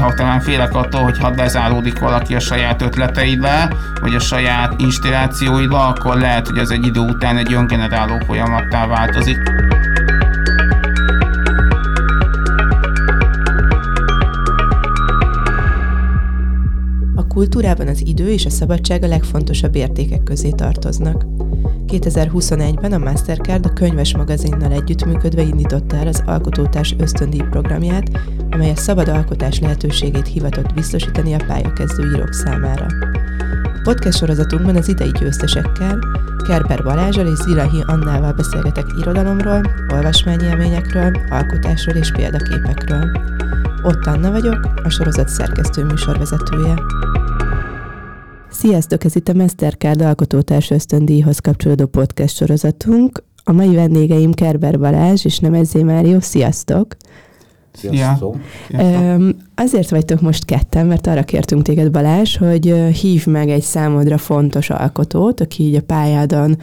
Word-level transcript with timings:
néha 0.00 0.14
talán 0.14 0.40
félek 0.40 0.74
attól, 0.74 1.02
hogy 1.02 1.18
ha 1.18 1.30
bezáródik 1.30 1.98
valaki 1.98 2.34
a 2.34 2.40
saját 2.40 2.82
ötleteibe, 2.82 3.74
vagy 4.00 4.14
a 4.14 4.18
saját 4.18 4.80
inspirációiba, 4.80 5.86
akkor 5.86 6.16
lehet, 6.16 6.48
hogy 6.48 6.58
ez 6.58 6.70
egy 6.70 6.86
idő 6.86 7.00
után 7.00 7.36
egy 7.36 7.52
öngeneráló 7.52 8.18
folyamattá 8.26 8.86
változik. 8.86 9.38
A 17.14 17.26
kultúrában 17.26 17.88
az 17.88 18.06
idő 18.06 18.28
és 18.28 18.46
a 18.46 18.50
szabadság 18.50 19.02
a 19.02 19.06
legfontosabb 19.06 19.74
értékek 19.74 20.22
közé 20.22 20.50
tartoznak. 20.50 21.24
2021-ben 21.86 22.92
a 22.92 22.98
Mastercard 22.98 23.66
a 23.66 23.72
könyves 23.72 24.16
magazinnal 24.16 24.72
együttműködve 24.72 25.42
indította 25.42 25.96
el 25.96 26.06
az 26.06 26.22
Alkotótárs 26.26 26.94
ösztöndíj 26.98 27.42
programját, 27.50 28.10
amely 28.50 28.70
a 28.70 28.76
szabad 28.76 29.08
alkotás 29.08 29.58
lehetőségét 29.58 30.26
hivatott 30.26 30.74
biztosítani 30.74 31.34
a 31.34 31.44
pályakezdő 31.46 32.10
írók 32.14 32.32
számára. 32.32 32.86
A 33.62 33.80
podcast 33.82 34.18
sorozatunkban 34.18 34.76
az 34.76 34.88
idei 34.88 35.10
győztesekkel, 35.20 35.98
Kerber 36.46 36.82
Balázsal 36.82 37.26
és 37.26 37.38
Zilahi 37.38 37.82
Annával 37.86 38.32
beszélgetek 38.32 38.84
irodalomról, 39.00 39.62
olvasmányélményekről, 39.92 41.16
alkotásról 41.30 41.96
és 41.96 42.12
példaképekről. 42.12 43.10
Ott 43.82 44.06
Anna 44.06 44.30
vagyok, 44.30 44.68
a 44.84 44.88
sorozat 44.88 45.28
szerkesztő 45.28 45.84
műsorvezetője. 45.84 46.74
Sziasztok, 48.50 49.04
ez 49.04 49.16
itt 49.16 49.28
a 49.28 49.34
Mastercard 49.34 50.00
Alkotótárs 50.00 50.70
ösztöndíjhoz 50.70 51.38
kapcsolódó 51.38 51.86
podcast 51.86 52.36
sorozatunk. 52.36 53.22
A 53.44 53.52
mai 53.52 53.74
vendégeim 53.74 54.32
Kerber 54.32 54.78
Balázs 54.78 55.24
és 55.24 55.38
Nemezzé 55.38 55.82
Mário. 55.82 56.20
Sziasztok! 56.20 56.96
Sziasztok! 57.72 58.36
Sziasztok. 58.68 59.34
Azért 59.54 59.90
vagytok 59.90 60.20
most 60.20 60.44
ketten, 60.44 60.86
mert 60.86 61.06
arra 61.06 61.22
kértünk 61.22 61.62
téged 61.62 61.90
Balázs, 61.90 62.36
hogy 62.36 62.74
hív 63.00 63.26
meg 63.26 63.48
egy 63.48 63.62
számodra 63.62 64.18
fontos 64.18 64.70
alkotót, 64.70 65.40
aki 65.40 65.62
így 65.62 65.74
a 65.74 65.82
pályádon 65.82 66.58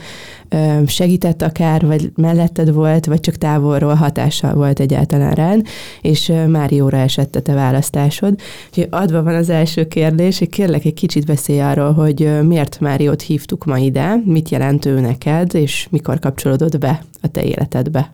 segített 0.85 1.41
akár, 1.41 1.85
vagy 1.85 2.11
melletted 2.15 2.73
volt, 2.73 3.05
vagy 3.05 3.19
csak 3.19 3.35
távolról 3.35 3.93
hatással 3.93 4.53
volt 4.53 4.79
egyáltalán 4.79 5.33
rád, 5.33 5.65
és 6.01 6.31
Márióra 6.47 6.97
esett 6.97 7.35
a 7.35 7.41
te 7.41 7.53
választásod. 7.53 8.39
Úgyhogy 8.67 8.87
adva 8.91 9.23
van 9.23 9.35
az 9.35 9.49
első 9.49 9.87
kérdés, 9.87 10.39
hogy 10.39 10.49
kérlek 10.49 10.85
egy 10.85 10.93
kicsit 10.93 11.25
beszélj 11.25 11.61
arról, 11.61 11.93
hogy 11.93 12.39
miért 12.43 12.79
Máriót 12.79 13.21
hívtuk 13.21 13.65
ma 13.65 13.77
ide, 13.77 14.21
mit 14.25 14.49
jelent 14.49 14.85
ő 14.85 14.99
neked, 14.99 15.55
és 15.55 15.87
mikor 15.91 16.19
kapcsolódott 16.19 16.77
be 16.77 17.01
a 17.21 17.27
te 17.27 17.43
életedbe. 17.43 18.11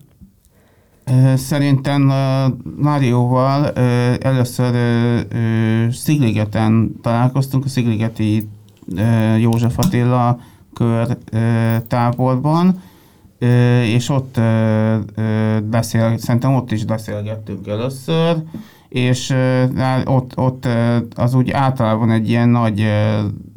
Szerintem 1.35 2.01
Márióval 2.77 3.69
először 4.19 4.75
Szigligeten 5.91 6.95
találkoztunk, 7.01 7.65
a 7.65 7.67
Szigligeti 7.67 8.49
József 9.37 9.77
Attila 9.77 10.39
kör 10.73 11.17
táborban, 11.87 12.81
és 13.85 14.09
ott 14.09 14.39
beszél, 15.63 16.17
szerintem 16.17 16.55
ott 16.55 16.71
is 16.71 16.85
beszélgettünk 16.85 17.67
először, 17.67 18.43
és 18.94 19.36
ott, 20.05 20.38
ott 20.38 20.67
az 21.16 21.33
úgy 21.33 21.52
általában 21.52 22.11
egy 22.11 22.30
ilyen 22.30 22.49
nagy 22.49 22.80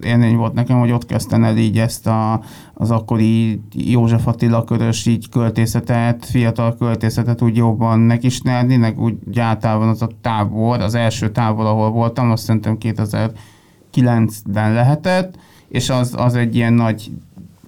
élmény 0.00 0.36
volt 0.36 0.52
nekem, 0.52 0.78
hogy 0.78 0.90
ott 0.90 1.06
kezdtem 1.06 1.44
el 1.44 1.56
így 1.56 1.78
ezt 1.78 2.06
a, 2.06 2.40
az 2.74 2.90
akkori 2.90 3.60
József 3.72 4.26
Attila 4.26 4.64
körös 4.64 5.06
így 5.06 5.28
költészetet, 5.28 6.24
fiatal 6.24 6.76
költészetet 6.76 7.42
úgy 7.42 7.56
jobban 7.56 7.98
megismerni, 7.98 8.76
meg 8.76 9.00
úgy 9.00 9.38
általában 9.38 9.88
az 9.88 10.02
a 10.02 10.08
tábor, 10.20 10.80
az 10.80 10.94
első 10.94 11.30
tábor, 11.30 11.66
ahol 11.66 11.90
voltam, 11.90 12.30
azt 12.30 12.44
szerintem 12.44 12.76
2009-ben 12.80 14.72
lehetett, 14.72 15.38
és 15.68 15.90
az, 15.90 16.14
az 16.16 16.34
egy 16.34 16.54
ilyen 16.54 16.72
nagy, 16.72 17.10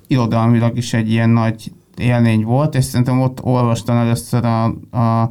irodalmilag 0.06 0.77
is 0.77 0.95
egy 0.95 1.11
ilyen 1.11 1.31
nagy 1.31 1.73
élmény 1.97 2.45
volt, 2.45 2.75
és 2.75 2.85
szerintem 2.85 3.21
ott 3.21 3.43
olvastam 3.43 3.97
először 3.97 4.45
a, 4.45 4.65
a 4.99 5.31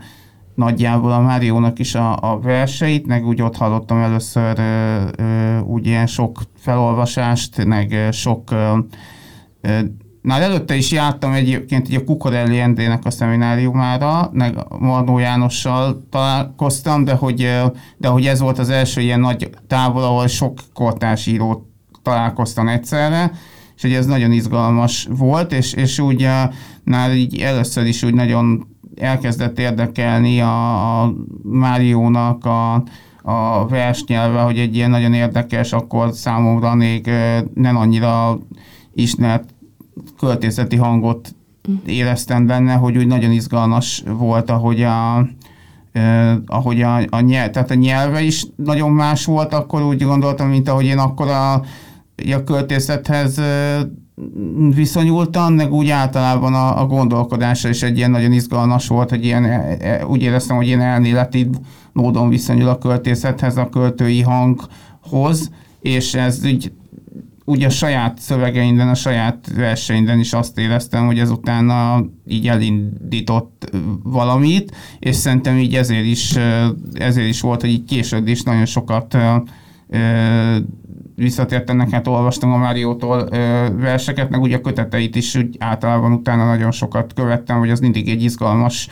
nagyjából 0.58 1.12
a 1.12 1.22
Máriónak 1.22 1.80
is 1.80 1.96
a, 1.96 2.32
a 2.32 2.40
verseit, 2.40 3.08
meg 3.08 3.26
úgy 3.26 3.42
ott 3.42 3.58
hallottam 3.58 3.98
először 3.98 4.60
ö, 4.60 5.02
ö, 5.18 5.60
úgy 5.60 5.86
ilyen 5.86 6.08
sok 6.08 6.42
felolvasást, 6.58 7.66
meg 7.66 8.08
sok 8.12 8.52
ö, 8.52 8.78
ö, 9.62 9.80
már 10.22 10.42
előtte 10.42 10.76
is 10.76 10.92
jártam 10.92 11.32
egyébként 11.32 11.96
a 11.96 12.04
Kukorelli 12.04 12.60
Endrének 12.60 13.06
a 13.06 13.10
szemináriumára, 13.10 14.30
meg 14.34 14.58
Marnó 14.80 15.18
Jánossal 15.18 16.04
találkoztam, 16.10 17.04
de 17.04 17.14
hogy, 17.14 17.62
de 17.98 18.08
hogy 18.08 18.26
ez 18.26 18.40
volt 18.40 18.60
az 18.60 18.70
első 18.70 19.02
ilyen 19.02 19.20
nagy 19.20 19.50
távol, 19.68 20.04
ahol 20.04 20.28
sok 20.28 20.60
kortárs 20.74 21.28
írót 21.28 21.66
találkoztam 22.04 22.68
egyszerre, 22.68 23.32
és 23.76 23.82
hogy 23.82 23.94
ez 23.94 24.06
nagyon 24.06 24.32
izgalmas 24.32 25.08
volt, 25.18 25.54
és, 25.54 25.74
és 25.74 26.00
úgy 26.00 26.28
már 26.84 27.16
így 27.16 27.40
először 27.42 27.86
is 27.86 28.04
úgy 28.04 28.14
nagyon 28.14 28.77
elkezdett 29.00 29.60
érdekelni 29.60 30.42
a, 30.42 31.02
a 31.02 31.14
Máriónak 31.44 32.46
a, 32.46 32.74
a 33.22 33.68
versnyelve, 33.68 34.42
hogy 34.42 34.60
egy 34.60 34.76
ilyen 34.76 34.90
nagyon 34.90 35.14
érdekes, 35.14 35.74
akkor 35.74 36.12
számomra 36.12 36.76
még 36.76 37.10
nem 37.54 37.78
annyira 37.78 38.40
ismert 38.94 39.50
költészeti 40.20 40.76
hangot 40.76 41.36
éreztem 41.86 42.46
benne, 42.46 42.74
hogy 42.74 42.98
úgy 42.98 43.08
nagyon 43.08 43.32
izgalmas 43.32 44.04
volt, 44.18 44.50
ahogy 44.50 44.82
a, 44.82 45.28
eh, 45.92 46.36
ahogy 46.46 46.82
a, 46.82 47.00
a 47.10 47.20
nyelv, 47.20 47.50
tehát 47.50 47.72
a 47.72 47.74
nyelve 47.74 48.22
is 48.22 48.46
nagyon 48.56 48.92
más 48.92 49.26
volt, 49.26 49.54
akkor 49.54 49.82
úgy 49.82 50.04
gondoltam, 50.04 50.50
mint 50.50 50.70
ahogy 50.70 50.86
én 50.86 50.98
akkor 50.98 51.28
a, 51.28 51.54
a 52.16 52.44
költészethez 52.46 53.42
viszonyultam, 54.74 55.54
meg 55.54 55.74
úgy 55.74 55.90
általában 55.90 56.54
a, 56.54 56.82
a 56.82 56.86
gondolkodása 56.86 57.70
is 57.70 57.84
egy 57.84 57.98
ilyen 57.98 58.12
nagyon 58.12 58.32
izgalmas 58.32 58.88
volt, 58.88 59.10
hogy 59.10 59.26
ilyen, 59.26 59.44
e, 59.46 59.78
e, 59.80 60.06
úgy 60.06 60.22
éreztem, 60.22 60.56
hogy 60.56 60.66
ilyen 60.66 60.82
elméleti 60.82 61.50
módon 61.94 62.30
viszonyul 62.30 62.68
a 62.68 62.78
költészethez, 62.78 63.58
a 63.58 63.70
költői 63.70 64.22
hanghoz, 64.22 65.52
és 65.82 66.14
ez 66.14 66.46
úgy, 66.46 66.72
úgy 67.46 67.64
a 67.64 67.70
saját 67.70 68.20
szövegeinden, 68.20 68.90
a 68.90 68.96
saját 68.96 69.52
verseinden 69.56 70.20
is 70.20 70.34
azt 70.34 70.58
éreztem, 70.58 71.06
hogy 71.06 71.20
ezután 71.20 71.70
a, 71.70 72.06
így 72.28 72.48
elindított 72.48 73.72
valamit, 74.04 74.76
és 75.00 75.16
szerintem 75.16 75.58
így 75.58 75.76
ezért 75.76 76.06
is, 76.06 76.36
ezért 76.94 77.28
is 77.28 77.42
volt, 77.42 77.62
hogy 77.62 77.70
így 77.70 77.86
később 77.86 78.28
is 78.28 78.44
nagyon 78.44 78.66
sokat 78.66 79.18
visszatértem, 81.18 81.92
hát 81.92 82.08
olvastam 82.08 82.54
a 82.54 82.58
Máriótól 82.58 83.30
verseket, 83.80 84.30
meg 84.30 84.42
ugye 84.42 84.56
a 84.56 84.62
köteteit 84.62 85.16
is 85.16 85.36
úgy 85.36 85.56
általában 85.60 86.12
utána 86.12 86.46
nagyon 86.46 86.72
sokat 86.72 87.14
követtem, 87.14 87.58
hogy 87.60 87.70
az 87.70 87.80
mindig 87.80 88.10
egy 88.10 88.24
izgalmas 88.24 88.88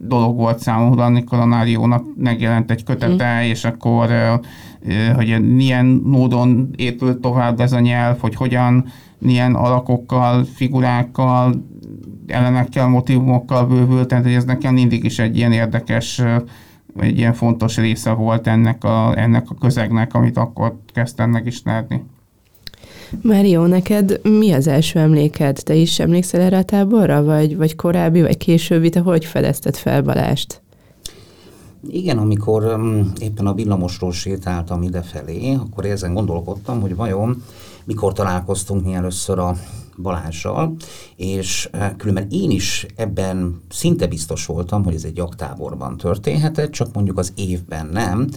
dolog 0.00 0.36
volt 0.36 0.58
számomra, 0.58 1.04
amikor 1.04 1.38
a 1.38 1.44
Máriónak 1.44 2.04
megjelent 2.16 2.70
egy 2.70 2.84
kötete, 2.84 3.40
mm. 3.40 3.44
és 3.44 3.64
akkor 3.64 4.08
hogy 5.14 5.54
milyen 5.54 5.86
módon 6.04 6.70
épült 6.76 7.20
tovább 7.20 7.60
ez 7.60 7.72
a 7.72 7.80
nyelv, 7.80 8.18
hogy 8.20 8.34
hogyan, 8.34 8.84
milyen 9.18 9.54
alakokkal, 9.54 10.44
figurákkal, 10.44 11.64
elemekkel, 12.26 12.88
motivumokkal 12.88 13.66
bővült, 13.66 14.08
tehát 14.08 14.26
ez 14.26 14.44
nekem 14.44 14.74
mindig 14.74 15.04
is 15.04 15.18
egy 15.18 15.36
ilyen 15.36 15.52
érdekes 15.52 16.22
egy 16.98 17.18
ilyen 17.18 17.34
fontos 17.34 17.76
része 17.76 18.10
volt 18.10 18.46
ennek 18.46 18.84
a, 18.84 19.18
ennek 19.18 19.50
a 19.50 19.54
közegnek, 19.54 20.14
amit 20.14 20.36
akkor 20.36 20.76
kezdtem 20.92 21.30
megismerni. 21.30 22.04
Mário, 23.20 23.66
neked 23.66 24.20
mi 24.22 24.52
az 24.52 24.66
első 24.66 24.98
emléked? 24.98 25.60
Te 25.64 25.74
is 25.74 25.98
emlékszel 25.98 26.40
erre 26.40 26.56
a 26.56 26.62
táborra, 26.62 27.24
vagy, 27.24 27.56
vagy 27.56 27.76
korábbi, 27.76 28.22
vagy 28.22 28.36
későbbi? 28.36 28.88
Te 28.88 29.00
hogy 29.00 29.24
fedezted 29.24 29.76
fel 29.76 30.02
Balást? 30.02 30.60
Igen, 31.88 32.18
amikor 32.18 32.64
um, 32.64 33.12
éppen 33.20 33.46
a 33.46 33.54
villamosról 33.54 34.12
sétáltam 34.12 34.82
idefelé, 34.82 35.54
akkor 35.54 35.84
ezen 35.84 36.14
gondolkodtam, 36.14 36.80
hogy 36.80 36.96
vajon 36.96 37.42
mikor 37.84 38.12
találkoztunk 38.12 38.84
mi 38.84 38.92
először 38.92 39.38
a 39.38 39.56
Balázsral, 39.96 40.74
és 41.16 41.68
eh, 41.72 41.90
különben 41.96 42.26
én 42.30 42.50
is 42.50 42.86
ebben 42.96 43.62
szinte 43.68 44.06
biztos 44.06 44.46
voltam, 44.46 44.84
hogy 44.84 44.94
ez 44.94 45.04
egy 45.04 45.16
jaktáborban 45.16 45.96
történhetett, 45.96 46.70
csak 46.70 46.92
mondjuk 46.94 47.18
az 47.18 47.32
évben 47.36 47.86
nem, 47.86 48.28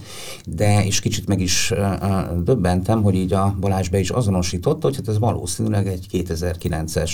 de 0.46 0.84
és 0.84 1.00
kicsit 1.00 1.26
meg 1.26 1.40
is 1.40 1.70
eh, 1.70 1.92
eh, 1.92 2.26
döbbentem, 2.42 3.02
hogy 3.02 3.14
így 3.14 3.32
a 3.32 3.56
Balázs 3.60 3.88
be 3.88 3.98
is 3.98 4.10
azonosította, 4.10 4.86
hogy 4.86 4.96
hát 4.96 5.08
ez 5.08 5.18
valószínűleg 5.18 5.86
egy 5.86 6.06
2009-es 6.12 7.10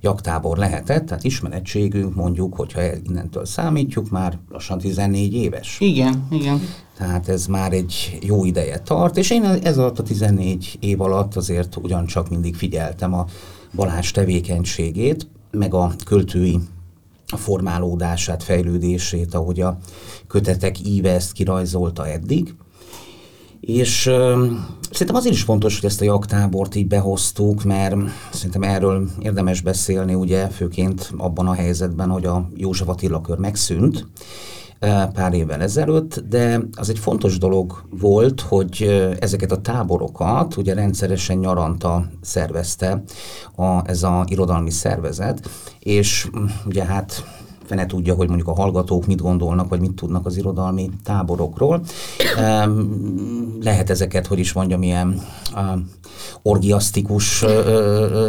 jaktábor 0.00 0.56
lehetett, 0.56 1.06
tehát 1.06 1.24
ismerettségünk 1.24 2.14
mondjuk, 2.14 2.54
hogyha 2.54 2.80
innentől 3.04 3.44
számítjuk, 3.44 4.10
már 4.10 4.38
lassan 4.48 4.78
14 4.78 5.34
éves. 5.34 5.76
Igen, 5.80 6.26
igen. 6.30 6.60
Tehát 6.96 7.28
ez 7.28 7.46
már 7.46 7.72
egy 7.72 8.18
jó 8.20 8.44
ideje 8.44 8.78
tart, 8.78 9.16
és 9.16 9.30
én 9.30 9.44
ez 9.44 9.78
alatt 9.78 9.98
a 9.98 10.02
14 10.02 10.76
év 10.80 11.00
alatt 11.00 11.36
azért 11.36 11.76
ugyancsak 11.76 12.28
mindig 12.28 12.56
figyeltem 12.56 13.14
a 13.14 13.26
Balázs 13.74 14.10
tevékenységét, 14.10 15.28
meg 15.50 15.74
a 15.74 15.92
költői 16.04 16.60
formálódását, 17.26 18.42
fejlődését, 18.42 19.34
ahogy 19.34 19.60
a 19.60 19.78
kötetek 20.26 20.86
íve 20.86 21.10
ezt 21.10 21.32
kirajzolta 21.32 22.06
eddig. 22.08 22.54
És 23.60 24.06
uh, 24.06 24.14
szerintem 24.90 25.16
azért 25.16 25.34
is 25.34 25.42
fontos, 25.42 25.80
hogy 25.80 25.88
ezt 25.88 26.00
a 26.00 26.04
jaktábort 26.04 26.74
így 26.74 26.86
behoztuk, 26.86 27.64
mert 27.64 27.96
szerintem 28.32 28.62
erről 28.62 29.10
érdemes 29.22 29.60
beszélni, 29.60 30.14
ugye 30.14 30.48
főként 30.48 31.12
abban 31.16 31.46
a 31.46 31.54
helyzetben, 31.54 32.10
hogy 32.10 32.24
a 32.24 32.48
József 32.54 32.88
Attila 32.88 33.20
kör 33.20 33.38
megszűnt, 33.38 34.06
pár 35.14 35.32
évvel 35.32 35.62
ezelőtt, 35.62 36.18
de 36.28 36.60
az 36.72 36.88
egy 36.88 36.98
fontos 36.98 37.38
dolog 37.38 37.82
volt, 37.90 38.40
hogy 38.40 38.82
ezeket 39.20 39.52
a 39.52 39.60
táborokat 39.60 40.56
ugye 40.56 40.74
rendszeresen 40.74 41.36
nyaranta 41.36 42.06
szervezte 42.20 43.02
a, 43.56 43.88
ez 43.88 44.02
a 44.02 44.24
irodalmi 44.28 44.70
szervezet, 44.70 45.48
és 45.78 46.28
ugye 46.66 46.84
hát 46.84 47.24
fene 47.66 47.86
tudja, 47.86 48.14
hogy 48.14 48.28
mondjuk 48.28 48.48
a 48.48 48.54
hallgatók 48.54 49.06
mit 49.06 49.20
gondolnak, 49.20 49.68
vagy 49.68 49.80
mit 49.80 49.92
tudnak 49.92 50.26
az 50.26 50.36
irodalmi 50.36 50.90
táborokról. 51.04 51.82
Lehet 53.60 53.90
ezeket, 53.90 54.26
hogy 54.26 54.38
is 54.38 54.52
mondjam, 54.52 54.82
ilyen 54.82 55.20
orgiasztikus 56.42 57.44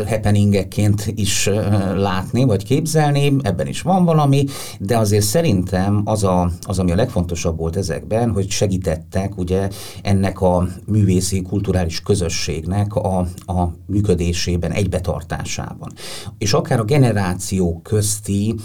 happeningekként 0.07 1.11
is 1.15 1.49
látni, 1.95 2.43
vagy 2.43 2.63
képzelni, 2.63 3.35
ebben 3.41 3.67
is 3.67 3.81
van 3.81 4.05
valami, 4.05 4.45
de 4.79 4.97
azért 4.97 5.25
szerintem 5.25 6.01
az, 6.05 6.23
a, 6.23 6.51
az, 6.61 6.79
ami 6.79 6.91
a 6.91 6.95
legfontosabb 6.95 7.57
volt 7.57 7.75
ezekben, 7.75 8.31
hogy 8.31 8.49
segítettek 8.49 9.37
ugye 9.37 9.69
ennek 10.01 10.41
a 10.41 10.67
művészi, 10.85 11.41
kulturális 11.41 12.01
közösségnek 12.01 12.95
a, 12.95 13.17
a 13.45 13.73
működésében, 13.85 14.71
egybetartásában. 14.71 15.91
És 16.37 16.53
akár 16.53 16.79
a 16.79 16.83
generációk 16.83 17.83
közti 17.83 18.55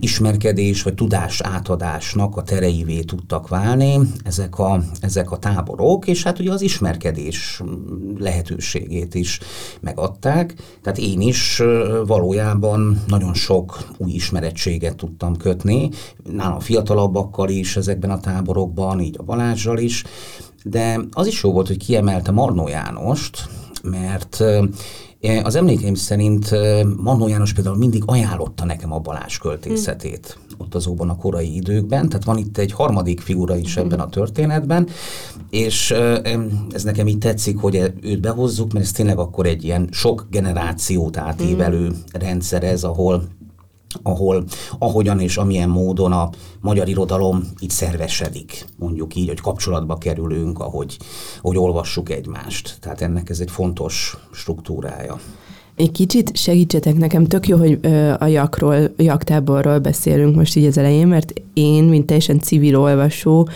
ismerkedés 0.00 0.82
vagy 0.82 0.94
tudás 0.94 1.40
átadásnak 1.40 2.36
a 2.36 2.42
tereivé 2.42 3.00
tudtak 3.00 3.48
válni 3.48 3.98
ezek 4.24 4.58
a, 4.58 4.82
ezek 5.00 5.30
a 5.30 5.38
táborok, 5.38 6.06
és 6.06 6.22
hát 6.22 6.38
ugye 6.38 6.52
az 6.52 6.62
ismerkedés 6.62 7.62
lehetőségét 8.18 9.14
is 9.14 9.40
megadták. 9.80 10.54
Tehát 10.82 10.98
én 10.98 11.20
is 11.20 11.62
valójában 12.06 13.02
nagyon 13.06 13.34
sok 13.34 13.88
új 13.96 14.10
ismerettséget 14.10 14.96
tudtam 14.96 15.36
kötni, 15.36 15.90
nálam 16.32 16.60
fiatalabbakkal 16.60 17.48
is 17.48 17.76
ezekben 17.76 18.10
a 18.10 18.20
táborokban, 18.20 19.00
így 19.00 19.16
a 19.18 19.22
Balázsral 19.22 19.78
is, 19.78 20.04
de 20.64 21.00
az 21.10 21.26
is 21.26 21.42
jó 21.42 21.52
volt, 21.52 21.66
hogy 21.66 21.76
kiemelte 21.76 22.30
Marnó 22.30 22.68
Jánost, 22.68 23.48
mert 23.82 24.42
az 25.42 25.54
emlékeim 25.54 25.94
szerint 25.94 26.50
Mannó 26.96 27.28
János 27.28 27.52
például 27.52 27.76
mindig 27.76 28.02
ajánlotta 28.06 28.64
nekem 28.64 28.92
a 28.92 28.98
Balázs 28.98 29.38
költészetét 29.38 30.38
mm. 30.38 30.54
ott 30.58 30.74
azóban 30.74 31.10
a 31.10 31.16
korai 31.16 31.54
időkben, 31.54 32.08
tehát 32.08 32.24
van 32.24 32.38
itt 32.38 32.58
egy 32.58 32.72
harmadik 32.72 33.20
figura 33.20 33.56
is 33.56 33.78
mm. 33.78 33.82
ebben 33.82 34.00
a 34.00 34.08
történetben, 34.08 34.88
és 35.50 35.90
ez 36.70 36.84
nekem 36.84 37.06
így 37.06 37.18
tetszik, 37.18 37.58
hogy 37.58 37.92
őt 38.02 38.20
behozzuk, 38.20 38.72
mert 38.72 38.84
ez 38.84 38.92
tényleg 38.92 39.18
akkor 39.18 39.46
egy 39.46 39.64
ilyen 39.64 39.88
sok 39.90 40.26
generációt 40.30 41.16
átívelő 41.16 41.88
mm. 41.88 41.92
rendszer 42.12 42.62
ez, 42.62 42.84
ahol 42.84 43.24
ahol 44.02 44.44
ahogyan 44.78 45.20
és 45.20 45.36
amilyen 45.36 45.68
módon 45.68 46.12
a 46.12 46.30
magyar 46.60 46.88
irodalom 46.88 47.42
így 47.60 47.70
szervesedik, 47.70 48.64
mondjuk 48.78 49.14
így, 49.14 49.28
hogy 49.28 49.40
kapcsolatba 49.40 49.98
kerülünk, 49.98 50.58
ahogy, 50.58 50.96
ahogy 51.42 51.56
olvassuk 51.56 52.10
egymást. 52.10 52.76
Tehát 52.80 53.00
ennek 53.00 53.30
ez 53.30 53.40
egy 53.40 53.50
fontos 53.50 54.16
struktúrája. 54.32 55.20
Egy 55.76 55.90
kicsit 55.90 56.36
segítsetek 56.36 56.94
nekem, 56.94 57.24
tök 57.24 57.48
jó, 57.48 57.56
hogy 57.56 57.78
a 58.18 58.26
jakról, 58.26 58.90
jaktáborról 58.96 59.78
beszélünk 59.78 60.34
most 60.34 60.56
így 60.56 60.64
az 60.64 60.78
elején, 60.78 61.06
mert 61.06 61.32
én, 61.54 61.84
mint 61.84 62.06
teljesen 62.06 62.40
civil 62.40 62.76
olvasó, 62.76 63.48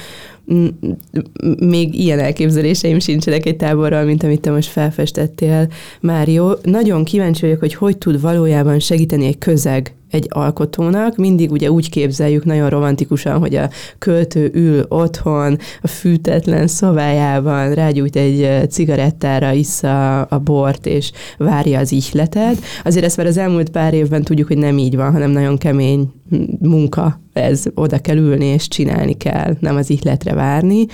még 1.58 1.94
ilyen 1.94 2.18
elképzeléseim 2.18 2.98
sincsenek 2.98 3.46
egy 3.46 3.56
táborral, 3.56 4.04
mint 4.04 4.22
amit 4.22 4.40
te 4.40 4.50
most 4.50 4.68
felfestettél, 4.68 5.68
Mário. 6.00 6.54
Nagyon 6.62 7.04
kíváncsi 7.04 7.40
vagyok, 7.40 7.58
hogy 7.58 7.74
hogy 7.74 7.98
tud 7.98 8.20
valójában 8.20 8.78
segíteni 8.78 9.26
egy 9.26 9.38
közeg 9.38 9.94
egy 10.12 10.26
alkotónak. 10.30 11.16
Mindig 11.16 11.52
ugye 11.52 11.70
úgy 11.70 11.90
képzeljük 11.90 12.44
nagyon 12.44 12.68
romantikusan, 12.68 13.38
hogy 13.38 13.54
a 13.54 13.70
költő 13.98 14.50
ül 14.54 14.84
otthon, 14.88 15.58
a 15.82 15.86
fűtetlen 15.86 16.66
szobájában, 16.66 17.74
rágyújt 17.74 18.16
egy 18.16 18.70
cigarettára, 18.70 19.52
issza 19.52 20.22
a 20.22 20.38
bort, 20.38 20.86
és 20.86 21.12
várja 21.38 21.78
az 21.78 21.92
ihletet. 21.92 22.56
Azért 22.84 23.04
ezt 23.04 23.16
már 23.16 23.26
az 23.26 23.36
elmúlt 23.36 23.70
pár 23.70 23.94
évben 23.94 24.22
tudjuk, 24.22 24.48
hogy 24.48 24.58
nem 24.58 24.78
így 24.78 24.96
van, 24.96 25.12
hanem 25.12 25.30
nagyon 25.30 25.58
kemény 25.58 26.12
munka 26.60 27.20
ez, 27.32 27.62
oda 27.74 27.98
kell 27.98 28.16
ülni 28.16 28.44
és 28.44 28.68
csinálni 28.68 29.16
kell, 29.16 29.56
nem 29.60 29.76
az 29.76 29.90
ihletre 29.90 30.34
várni. 30.34 30.86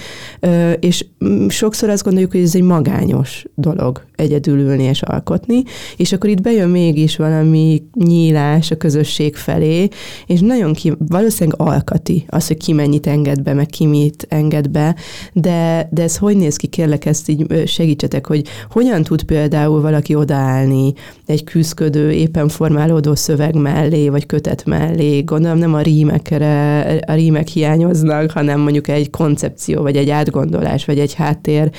És 0.80 1.04
sokszor 1.48 1.88
azt 1.88 2.04
gondoljuk, 2.04 2.32
hogy 2.32 2.40
ez 2.40 2.54
egy 2.54 2.62
magányos 2.62 3.44
dolog 3.54 4.06
egyedül 4.16 4.58
ülni 4.58 4.82
és 4.82 5.02
alkotni, 5.02 5.62
és 5.96 6.12
akkor 6.12 6.30
itt 6.30 6.40
bejön 6.40 6.68
mégis 6.68 7.16
valami 7.16 7.82
nyílás 7.94 8.70
a 8.70 8.76
közösség 8.76 9.36
felé, 9.36 9.88
és 10.26 10.40
nagyon 10.40 10.72
ki, 10.72 10.92
valószínűleg 10.98 11.60
alkati 11.60 12.24
az, 12.28 12.46
hogy 12.46 12.56
ki 12.56 12.72
mennyit 12.72 13.06
enged 13.06 13.42
be, 13.42 13.52
meg 13.52 13.66
ki 13.66 13.86
mit 13.86 14.26
enged 14.28 14.68
be, 14.68 14.96
de, 15.32 15.88
de 15.90 16.02
ez 16.02 16.16
hogy 16.16 16.36
néz 16.36 16.56
ki, 16.56 16.66
kérlek, 16.66 17.04
ezt 17.04 17.28
így 17.28 17.66
segítsetek, 17.66 18.26
hogy 18.26 18.46
hogyan 18.70 19.02
tud 19.02 19.22
például 19.22 19.80
valaki 19.80 20.14
odaállni 20.14 20.92
egy 21.26 21.44
küzdködő, 21.44 22.12
éppen 22.12 22.48
formálódó 22.48 23.14
szöveg 23.14 23.54
mellé, 23.54 24.08
vagy 24.08 24.26
kötet 24.26 24.64
mellé, 24.64 25.24
gondolom 25.28 25.58
nem 25.58 25.74
a 25.74 25.80
rímekre, 25.80 26.80
a 27.06 27.12
rímek 27.12 27.48
hiányoznak, 27.48 28.30
hanem 28.30 28.60
mondjuk 28.60 28.88
egy 28.88 29.10
koncepció, 29.10 29.82
vagy 29.82 29.96
egy 29.96 30.10
átgondolás, 30.10 30.84
vagy 30.84 30.98
egy 30.98 31.14
háttér 31.14 31.70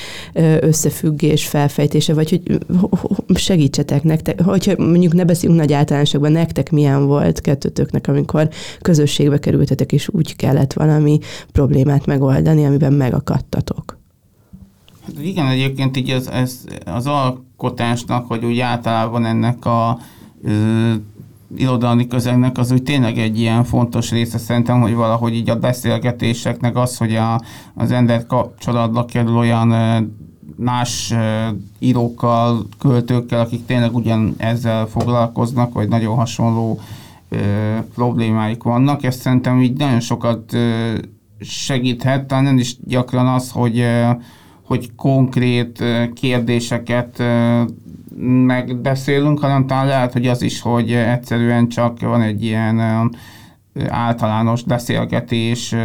összefüggés, 0.60 1.48
felfejtése, 1.48 2.14
vagy 2.14 2.30
hogy 2.30 3.38
segítsetek 3.38 4.04
nektek, 4.04 4.42
hogyha 4.42 4.74
mondjuk 4.78 5.14
ne 5.14 5.24
beszélünk 5.24 5.60
nagy 5.60 5.74
általánosokban, 5.74 6.32
nektek 6.32 6.72
milyen 6.72 7.06
volt 7.06 7.42
kettőtöknek, 7.42 8.08
amikor 8.08 8.50
közösségbe 8.82 9.40
kerültetek, 9.40 9.92
és 9.92 10.10
úgy 10.12 10.36
kellett 10.36 10.74
valami 10.74 11.20
problémát 11.52 12.06
megoldani, 12.06 12.66
amiben 12.66 12.94
megakadtatok. 12.94 13.98
Igen, 15.22 15.48
egyébként 15.48 15.98
így 15.98 16.10
az, 16.10 16.30
ez, 16.30 16.64
az 16.86 17.08
alkotásnak, 17.08 18.28
vagy 18.28 18.46
úgy 18.46 18.60
általában 18.60 19.26
ennek 19.26 19.66
a 19.66 20.00
irodalmi 21.56 22.08
közegnek 22.08 22.58
az 22.58 22.72
úgy 22.72 22.84
tényleg 22.84 23.18
egy 23.18 23.40
ilyen 23.40 23.64
fontos 23.64 24.12
része 24.12 24.38
szerintem, 24.38 24.82
hogy 24.82 24.94
valahogy 24.94 25.36
így 25.36 25.50
a 25.50 25.60
beszélgetéseknek 25.60 26.76
az, 26.76 26.98
hogy 26.98 27.16
a, 27.16 27.42
az 27.74 27.92
ember 27.92 28.26
kapcsolatba 28.26 29.06
kerül 29.06 29.38
olyan 29.38 29.74
más 30.56 31.14
írókkal, 31.80 32.68
költőkkel, 32.80 33.40
akik 33.40 33.66
tényleg 33.66 33.96
ugyan 33.96 34.34
ezzel 34.38 34.86
foglalkoznak, 34.86 35.74
vagy 35.74 35.88
nagyon 35.88 36.16
hasonló 36.16 36.80
ö, 37.30 37.38
problémáik 37.94 38.64
vannak. 38.64 39.04
Ezt 39.04 39.20
szerintem 39.20 39.62
így 39.62 39.78
nagyon 39.78 40.00
sokat 40.00 40.54
ö, 40.54 40.94
segíthet, 41.40 42.26
talán 42.28 42.58
is 42.58 42.76
gyakran 42.86 43.28
az, 43.28 43.52
hogy, 43.52 43.80
ö, 43.80 44.10
hogy 44.64 44.96
konkrét 44.96 45.84
kérdéseket 46.14 47.24
megbeszélünk, 48.46 49.40
hanem 49.40 49.68
talán 49.68 49.88
lehet, 49.88 50.14
hogy 50.14 50.28
az 50.28 50.42
is, 50.42 50.62
hogy 50.62 50.92
egyszerűen 50.92 51.68
csak 51.68 52.00
van 52.00 52.22
egy 52.22 52.44
ilyen 52.44 52.80
általános 53.88 54.64
beszélgetés, 54.64 55.76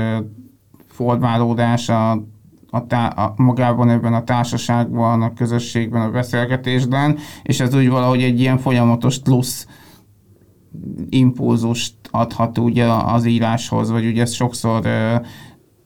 formálódás 0.88 1.88
a, 1.88 2.11
a, 2.71 2.95
a 2.95 3.35
magában 3.37 3.88
ebben 3.88 4.14
a 4.14 4.25
társaságban, 4.25 5.23
a 5.23 5.33
közösségben, 5.33 6.03
a 6.03 6.11
beszélgetésben, 6.11 7.19
és 7.43 7.61
ez 7.61 7.75
úgy 7.75 7.88
valahogy 7.88 8.23
egy 8.23 8.41
ilyen 8.41 8.59
folyamatos 8.59 9.19
plusz 9.19 9.67
impulzust 11.09 11.95
adhat 12.11 12.59
ugye 12.59 12.85
az 12.93 13.25
íráshoz, 13.25 13.91
vagy 13.91 14.07
ugye 14.07 14.23
ez 14.23 14.33
sokszor 14.33 14.87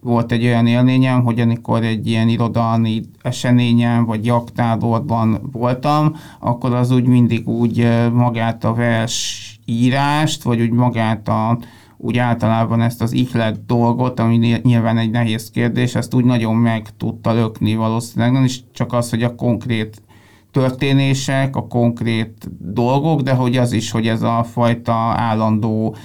volt 0.00 0.33
egy 0.33 0.45
olyan 0.45 0.67
élményem, 0.67 1.23
hogy 1.23 1.40
amikor 1.40 1.83
egy 1.83 2.07
ilyen 2.07 2.28
irodalmi 2.28 3.02
eseményen 3.23 4.05
vagy 4.05 4.25
jaktáborban 4.25 5.49
voltam, 5.52 6.17
akkor 6.40 6.75
az 6.75 6.90
úgy 6.90 7.07
mindig 7.07 7.49
úgy 7.49 7.88
magát 8.12 8.64
a 8.64 8.75
vers 8.75 9.59
írást, 9.64 10.43
vagy 10.43 10.61
úgy 10.61 10.73
magát 10.73 11.28
a 11.28 11.59
úgy 12.00 12.19
általában 12.19 12.81
ezt 12.81 13.02
az 13.02 13.12
ihlet 13.12 13.67
dolgot, 13.67 14.21
ami 14.21 14.61
nyilván 14.62 14.99
egy 14.99 15.11
nehéz 15.11 15.50
kérdés, 15.50 15.95
ezt 15.95 16.14
úgy 16.14 16.25
nagyon 16.25 16.55
meg 16.55 16.88
tudta 16.97 17.33
lökni 17.33 17.75
valószínűleg, 17.75 18.33
nem 18.33 18.45
is 18.45 18.61
csak 18.73 18.93
az, 18.93 19.11
hogy 19.11 19.23
a 19.23 19.35
konkrét 19.35 20.02
történések, 20.50 21.57
a 21.57 21.67
konkrét 21.67 22.50
dolgok, 22.59 23.21
de 23.21 23.33
hogy 23.33 23.57
az 23.57 23.73
is, 23.73 23.90
hogy 23.90 24.07
ez 24.07 24.23
a 24.23 24.45
fajta 24.52 24.95
állandó 25.17 25.97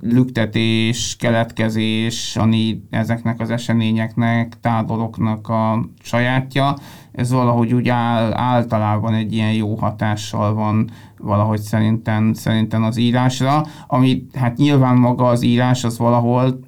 lüktetés, 0.00 1.16
keletkezés, 1.16 2.36
ami 2.36 2.82
ezeknek 2.90 3.40
az 3.40 3.50
eseményeknek, 3.50 4.60
táboroknak 4.60 5.48
a 5.48 5.88
sajátja, 6.02 6.76
ez 7.12 7.30
valahogy 7.30 7.72
úgy 7.72 7.88
áll, 7.88 8.32
általában 8.32 9.14
egy 9.14 9.32
ilyen 9.32 9.52
jó 9.52 9.74
hatással 9.74 10.54
van 10.54 10.90
valahogy 11.18 11.60
szerintem, 11.60 12.32
szerintem 12.32 12.82
az 12.82 12.96
írásra, 12.96 13.66
ami 13.86 14.26
hát 14.34 14.56
nyilván 14.56 14.96
maga 14.96 15.24
az 15.24 15.42
írás 15.42 15.84
az 15.84 15.98
valahol 15.98 16.58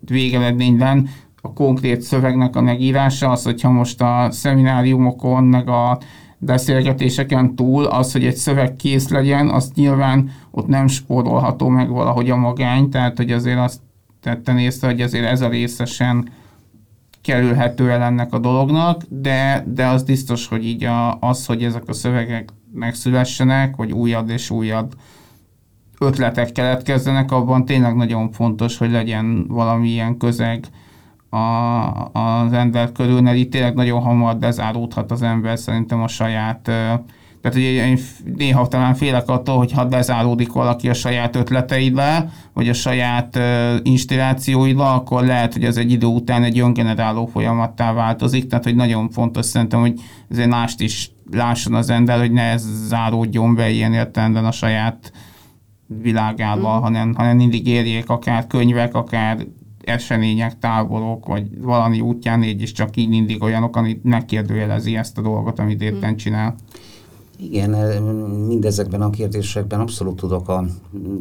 végeredményben 0.00 1.08
a 1.40 1.52
konkrét 1.52 2.00
szövegnek 2.00 2.56
a 2.56 2.60
megírása, 2.60 3.30
az, 3.30 3.44
hogyha 3.44 3.70
most 3.70 4.00
a 4.00 4.28
szemináriumokon, 4.30 5.44
meg 5.44 5.68
a 5.68 5.98
beszélgetéseken 6.44 7.54
túl 7.54 7.84
az, 7.84 8.12
hogy 8.12 8.24
egy 8.24 8.36
szöveg 8.36 8.76
kész 8.76 9.08
legyen, 9.08 9.48
azt 9.48 9.74
nyilván 9.74 10.30
ott 10.50 10.66
nem 10.66 10.86
spórolható 10.86 11.68
meg 11.68 11.88
valahogy 11.88 12.30
a 12.30 12.36
magány, 12.36 12.90
tehát 12.90 13.16
hogy 13.16 13.32
azért 13.32 13.58
azt 13.58 13.80
tetten 14.20 14.58
észre, 14.58 14.88
hogy 14.88 15.00
azért 15.00 15.24
ez 15.24 15.40
a 15.40 15.48
részesen 15.48 16.28
kerülhető 17.22 17.90
el 17.90 18.02
ennek 18.02 18.32
a 18.32 18.38
dolognak, 18.38 19.02
de, 19.08 19.64
de 19.66 19.86
az 19.86 20.02
biztos, 20.02 20.48
hogy 20.48 20.64
így 20.64 20.84
a, 20.84 21.18
az, 21.20 21.46
hogy 21.46 21.64
ezek 21.64 21.88
a 21.88 21.92
szövegek 21.92 22.48
megszülessenek, 22.72 23.76
vagy 23.76 23.92
újabb 23.92 24.28
és 24.28 24.50
újabb 24.50 24.94
ötletek 25.98 26.52
keletkezzenek, 26.52 27.32
abban 27.32 27.64
tényleg 27.64 27.96
nagyon 27.96 28.32
fontos, 28.32 28.78
hogy 28.78 28.90
legyen 28.90 29.46
valamilyen 29.48 30.16
közeg, 30.16 30.64
a, 31.34 32.10
az 32.12 32.52
ember 32.52 32.92
körül, 32.92 33.20
mert 33.20 33.36
itt 33.36 33.50
tényleg 33.50 33.74
nagyon 33.74 34.00
hamar 34.00 34.36
bezáródhat 34.36 35.10
az 35.10 35.22
ember 35.22 35.58
szerintem 35.58 36.02
a 36.02 36.08
saját 36.08 36.70
tehát 37.44 37.58
ugye 37.58 37.86
én 37.86 37.98
néha 38.36 38.68
talán 38.68 38.94
félek 38.94 39.28
attól, 39.28 39.56
hogy 39.56 39.72
ha 39.72 39.84
bezáródik 39.84 40.52
valaki 40.52 40.88
a 40.88 40.94
saját 40.94 41.36
ötleteibe, 41.36 42.30
vagy 42.52 42.68
a 42.68 42.72
saját 42.72 43.36
uh, 43.36 43.74
inspirációiba, 43.82 44.94
akkor 44.94 45.24
lehet, 45.24 45.52
hogy 45.52 45.64
ez 45.64 45.76
egy 45.76 45.90
idő 45.90 46.06
után 46.06 46.42
egy 46.42 46.58
öngeneráló 46.58 47.26
folyamattá 47.26 47.92
változik, 47.92 48.46
tehát 48.46 48.64
hogy 48.64 48.74
nagyon 48.74 49.10
fontos 49.10 49.46
szerintem, 49.46 49.80
hogy 49.80 50.00
ezért 50.30 50.48
mást 50.48 50.80
is 50.80 51.10
lásson 51.30 51.74
az 51.74 51.90
ember, 51.90 52.18
hogy 52.18 52.32
ne 52.32 52.42
ez 52.42 52.66
záródjon 52.86 53.54
be 53.54 53.70
ilyen 53.70 53.92
értelemben 53.92 54.44
a 54.44 54.52
saját 54.52 55.12
világába, 56.02 56.78
mm. 56.78 56.82
hanem, 56.82 57.14
hanem 57.14 57.36
mindig 57.36 57.66
érjék 57.66 58.08
akár 58.08 58.46
könyvek, 58.46 58.94
akár 58.94 59.46
események, 59.86 60.58
távolok, 60.58 61.26
vagy 61.26 61.60
valami 61.60 62.00
útján 62.00 62.42
így 62.42 62.62
is 62.62 62.72
csak 62.72 62.96
így 62.96 63.08
mindig 63.08 63.42
olyanok, 63.42 63.76
amit 63.76 64.04
megkérdőjelezi 64.04 64.96
ezt 64.96 65.18
a 65.18 65.22
dolgot, 65.22 65.58
amit 65.58 65.82
hmm. 65.82 65.94
éppen 65.94 66.16
csinál. 66.16 66.54
Igen, 67.36 67.70
mindezekben 68.46 69.02
a 69.02 69.10
kérdésekben 69.10 69.80
abszolút 69.80 70.16
tudok 70.16 70.48
a 70.48 70.64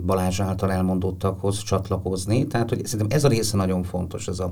Balázs 0.05 0.39
által 0.39 0.71
elmondottakhoz 0.71 1.63
csatlakozni. 1.63 2.47
Tehát, 2.47 2.69
hogy 2.69 2.85
szerintem 2.85 3.17
ez 3.17 3.23
a 3.23 3.27
része 3.27 3.57
nagyon 3.57 3.83
fontos, 3.83 4.27
ez 4.27 4.39
a, 4.39 4.51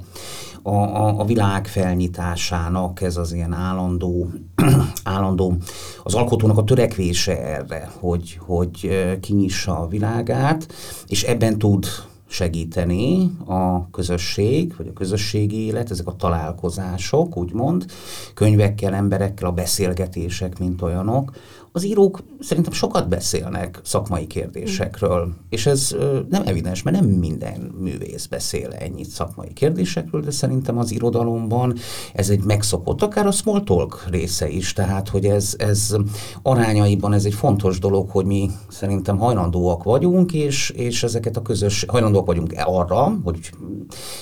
a, 0.61 0.75
a, 0.75 1.19
a 1.19 1.25
világ 1.25 1.67
felnyitásának, 1.67 3.01
ez 3.01 3.17
az 3.17 3.33
ilyen 3.33 3.53
állandó, 3.53 4.29
állandó, 5.03 5.55
az 6.03 6.13
alkotónak 6.13 6.57
a 6.57 6.63
törekvése 6.63 7.45
erre, 7.45 7.89
hogy, 7.99 8.39
hogy 8.45 8.89
kinyissa 9.21 9.79
a 9.79 9.87
világát, 9.87 10.73
és 11.07 11.23
ebben 11.23 11.57
tud 11.57 11.85
segíteni 12.31 13.31
a 13.45 13.89
közösség, 13.89 14.73
vagy 14.77 14.87
a 14.87 14.93
közösségi 14.93 15.65
élet, 15.65 15.91
ezek 15.91 16.07
a 16.07 16.15
találkozások, 16.15 17.37
úgymond, 17.37 17.85
könyvekkel, 18.33 18.93
emberekkel, 18.93 19.47
a 19.47 19.51
beszélgetések, 19.51 20.59
mint 20.59 20.81
olyanok, 20.81 21.31
az 21.73 21.85
írók 21.85 22.23
szerintem 22.39 22.73
sokat 22.73 23.07
beszélnek 23.07 23.79
szakmai 23.83 24.27
kérdésekről, 24.27 25.33
és 25.49 25.65
ez 25.65 25.95
nem 26.29 26.41
evidens, 26.45 26.83
mert 26.83 26.99
nem 26.99 27.09
minden 27.09 27.71
művész 27.79 28.25
beszél 28.25 28.71
ennyit 28.79 29.09
szakmai 29.09 29.53
kérdésekről, 29.53 30.21
de 30.21 30.31
szerintem 30.31 30.77
az 30.77 30.91
irodalomban 30.91 31.75
ez 32.13 32.29
egy 32.29 32.43
megszokott, 32.43 33.01
akár 33.01 33.25
a 33.25 33.31
small 33.31 33.63
talk 33.63 34.05
része 34.09 34.49
is, 34.49 34.73
tehát 34.73 35.09
hogy 35.09 35.25
ez, 35.25 35.53
ez 35.57 35.95
arányaiban 36.41 37.13
ez 37.13 37.25
egy 37.25 37.33
fontos 37.33 37.79
dolog, 37.79 38.09
hogy 38.09 38.25
mi 38.25 38.49
szerintem 38.67 39.17
hajlandóak 39.17 39.83
vagyunk, 39.83 40.33
és, 40.33 40.69
és 40.69 41.03
ezeket 41.03 41.37
a 41.37 41.41
közös, 41.41 41.85
hajlandóak 41.87 42.25
vagyunk 42.25 42.53
arra, 42.65 43.17
hogy 43.23 43.39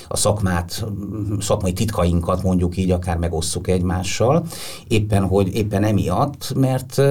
a 0.08 0.16
szakmát, 0.16 0.84
szakmai 1.40 1.72
titkainkat 1.72 2.42
mondjuk 2.42 2.76
így 2.76 2.90
akár 2.90 3.16
megosszuk 3.16 3.68
egymással, 3.68 4.46
éppen, 4.88 5.26
hogy 5.26 5.54
éppen 5.54 5.84
emiatt, 5.84 6.52
mert 6.56 7.02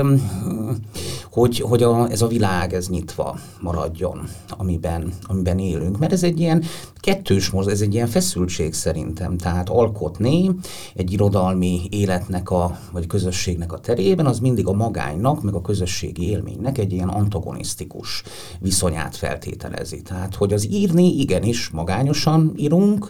hogy, 1.31 1.59
hogy 1.59 1.83
a, 1.83 2.09
ez 2.09 2.21
a 2.21 2.27
világ 2.27 2.73
ez 2.73 2.87
nyitva 2.87 3.39
maradjon, 3.61 4.29
amiben, 4.57 5.13
amiben 5.23 5.59
élünk. 5.59 5.97
Mert 5.97 6.11
ez 6.11 6.23
egy 6.23 6.39
ilyen 6.39 6.63
kettős 6.99 7.49
moz, 7.49 7.67
ez 7.67 7.81
egy 7.81 7.93
ilyen 7.93 8.07
feszültség 8.07 8.73
szerintem. 8.73 9.37
Tehát 9.37 9.69
alkotni 9.69 10.51
egy 10.93 11.13
irodalmi 11.13 11.81
életnek, 11.89 12.49
a, 12.49 12.79
vagy 12.91 13.07
közösségnek 13.07 13.73
a 13.73 13.79
terében, 13.79 14.25
az 14.25 14.39
mindig 14.39 14.67
a 14.67 14.73
magánynak, 14.73 15.43
meg 15.43 15.53
a 15.53 15.61
közösségi 15.61 16.29
élménynek 16.29 16.77
egy 16.77 16.93
ilyen 16.93 17.09
antagonisztikus 17.09 18.23
viszonyát 18.59 19.15
feltételezi. 19.15 20.01
Tehát, 20.01 20.35
hogy 20.35 20.53
az 20.53 20.67
írni 20.71 21.19
igenis 21.19 21.69
magányosan 21.69 22.53
írunk, 22.55 23.09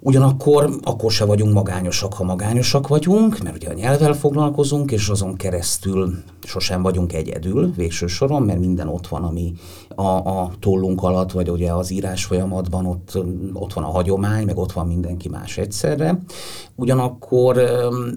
Ugyanakkor 0.00 0.70
akkor 0.82 1.10
se 1.10 1.24
vagyunk 1.24 1.52
magányosak, 1.52 2.14
ha 2.14 2.24
magányosak 2.24 2.88
vagyunk, 2.88 3.42
mert 3.42 3.56
ugye 3.56 3.68
a 3.68 3.72
nyelvvel 3.72 4.12
foglalkozunk, 4.12 4.90
és 4.90 5.08
azon 5.08 5.36
keresztül 5.36 6.14
sosem 6.42 6.82
vagyunk 6.82 7.12
egyedül 7.12 7.72
végső 7.76 8.06
soron, 8.06 8.42
mert 8.42 8.58
minden 8.58 8.88
ott 8.88 9.06
van, 9.06 9.24
ami 9.24 9.52
a, 9.94 10.02
a 10.02 10.50
tollunk 10.58 11.02
alatt, 11.02 11.32
vagy 11.32 11.50
ugye 11.50 11.72
az 11.72 11.90
írás 11.90 12.24
folyamatban 12.24 12.86
ott, 12.86 13.18
ott 13.52 13.72
van 13.72 13.84
a 13.84 13.90
hagyomány, 13.90 14.44
meg 14.44 14.58
ott 14.58 14.72
van 14.72 14.86
mindenki 14.86 15.28
más 15.28 15.58
egyszerre. 15.58 16.20
Ugyanakkor 16.74 17.58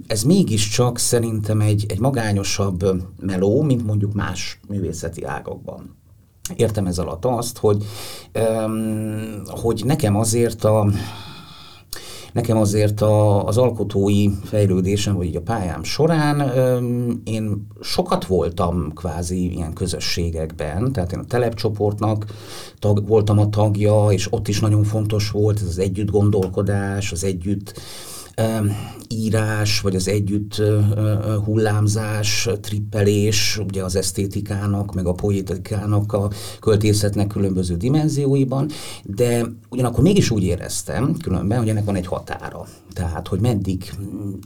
ez 0.07 0.23
mégiscsak 0.23 0.97
szerintem 0.97 1.61
egy, 1.61 1.85
egy 1.87 1.99
magányosabb 1.99 2.85
meló, 3.19 3.61
mint 3.61 3.85
mondjuk 3.85 4.13
más 4.13 4.59
művészeti 4.67 5.23
ágakban. 5.23 5.95
Értem 6.55 6.85
ez 6.85 6.99
alatt 6.99 7.25
azt, 7.25 7.57
hogy, 7.57 7.85
hogy 9.47 9.81
nekem 9.85 10.15
azért 10.15 10.63
a 10.63 10.87
Nekem 12.33 12.57
azért 12.57 13.01
a, 13.01 13.45
az 13.45 13.57
alkotói 13.57 14.29
fejlődésem, 14.43 15.15
vagy 15.15 15.35
a 15.35 15.41
pályám 15.41 15.83
során 15.83 16.51
én 17.23 17.67
sokat 17.81 18.25
voltam 18.25 18.93
kvázi 18.93 19.51
ilyen 19.51 19.73
közösségekben, 19.73 20.91
tehát 20.91 21.11
én 21.11 21.19
a 21.19 21.25
telepcsoportnak 21.25 22.25
tag, 22.79 23.07
voltam 23.07 23.39
a 23.39 23.49
tagja, 23.49 24.07
és 24.09 24.27
ott 24.33 24.47
is 24.47 24.59
nagyon 24.59 24.83
fontos 24.83 25.31
volt 25.31 25.59
ez 25.61 25.67
az 25.67 25.79
együtt 25.79 26.11
gondolkodás, 26.11 27.11
az 27.11 27.23
együtt 27.23 27.73
írás, 29.07 29.81
vagy 29.81 29.95
az 29.95 30.07
együtt 30.07 30.61
hullámzás, 31.45 32.49
trippelés, 32.61 33.57
ugye 33.67 33.83
az 33.83 33.95
esztétikának, 33.95 34.93
meg 34.93 35.05
a 35.05 35.13
poétikának, 35.13 36.13
a 36.13 36.29
költészetnek 36.59 37.27
különböző 37.27 37.75
dimenzióiban, 37.75 38.69
de 39.03 39.45
ugyanakkor 39.69 40.03
mégis 40.03 40.29
úgy 40.29 40.43
éreztem, 40.43 41.15
különben, 41.17 41.57
hogy 41.57 41.69
ennek 41.69 41.85
van 41.85 41.95
egy 41.95 42.07
határa. 42.07 42.67
Tehát, 42.93 43.27
hogy 43.27 43.39
meddig 43.39 43.91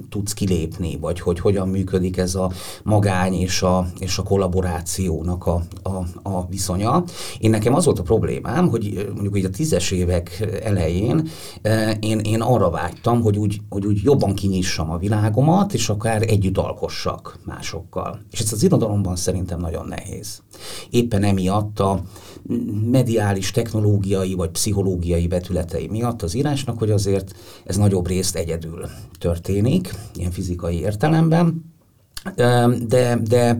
tudsz 0.09 0.33
kilépni, 0.33 0.97
vagy 0.97 1.19
hogy 1.19 1.39
hogyan 1.39 1.67
működik 1.67 2.17
ez 2.17 2.35
a 2.35 2.51
magány 2.83 3.33
és 3.33 3.61
a, 3.61 3.87
és 3.99 4.17
a 4.17 4.23
kollaborációnak 4.23 5.45
a, 5.45 5.61
a, 5.83 6.29
a 6.29 6.47
viszonya. 6.49 7.03
Én 7.39 7.49
nekem 7.49 7.73
az 7.73 7.85
volt 7.85 7.99
a 7.99 8.03
problémám, 8.03 8.67
hogy 8.67 9.09
mondjuk 9.13 9.37
így 9.37 9.45
a 9.45 9.49
tízes 9.49 9.91
évek 9.91 10.47
elején 10.63 11.27
én, 11.99 12.19
én 12.19 12.41
arra 12.41 12.69
vágytam, 12.69 13.21
hogy 13.21 13.37
úgy, 13.37 13.61
hogy 13.69 13.85
úgy 13.85 14.03
jobban 14.03 14.33
kinyissam 14.33 14.91
a 14.91 14.97
világomat, 14.97 15.73
és 15.73 15.89
akár 15.89 16.21
együtt 16.21 16.57
alkossak 16.57 17.39
másokkal. 17.45 18.19
És 18.31 18.39
ez 18.39 18.53
az 18.53 18.63
irodalomban 18.63 19.15
szerintem 19.15 19.59
nagyon 19.59 19.87
nehéz. 19.87 20.41
Éppen 20.89 21.23
emiatt 21.23 21.79
a 21.79 22.01
mediális, 22.91 23.51
technológiai 23.51 24.33
vagy 24.33 24.49
pszichológiai 24.49 25.27
vetületei 25.27 25.87
miatt 25.87 26.21
az 26.21 26.33
írásnak, 26.35 26.77
hogy 26.77 26.91
azért 26.91 27.35
ez 27.65 27.77
nagyobb 27.77 28.07
részt 28.07 28.35
egyedül 28.35 28.89
történik, 29.19 29.93
ilyen 30.15 30.31
fizikai 30.31 30.79
értelemben, 30.79 31.73
de, 32.87 33.19
de 33.27 33.59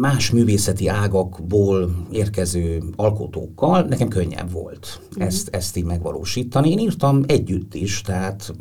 más 0.00 0.30
művészeti 0.30 0.88
ágakból 0.88 2.06
érkező 2.10 2.82
alkotókkal 2.96 3.82
nekem 3.82 4.08
könnyebb 4.08 4.52
volt 4.52 5.00
mm-hmm. 5.00 5.26
ezt, 5.26 5.48
ezt 5.48 5.76
így 5.76 5.84
megvalósítani. 5.84 6.70
Én 6.70 6.78
írtam 6.78 7.22
együtt 7.26 7.74
is, 7.74 8.00
tehát 8.00 8.54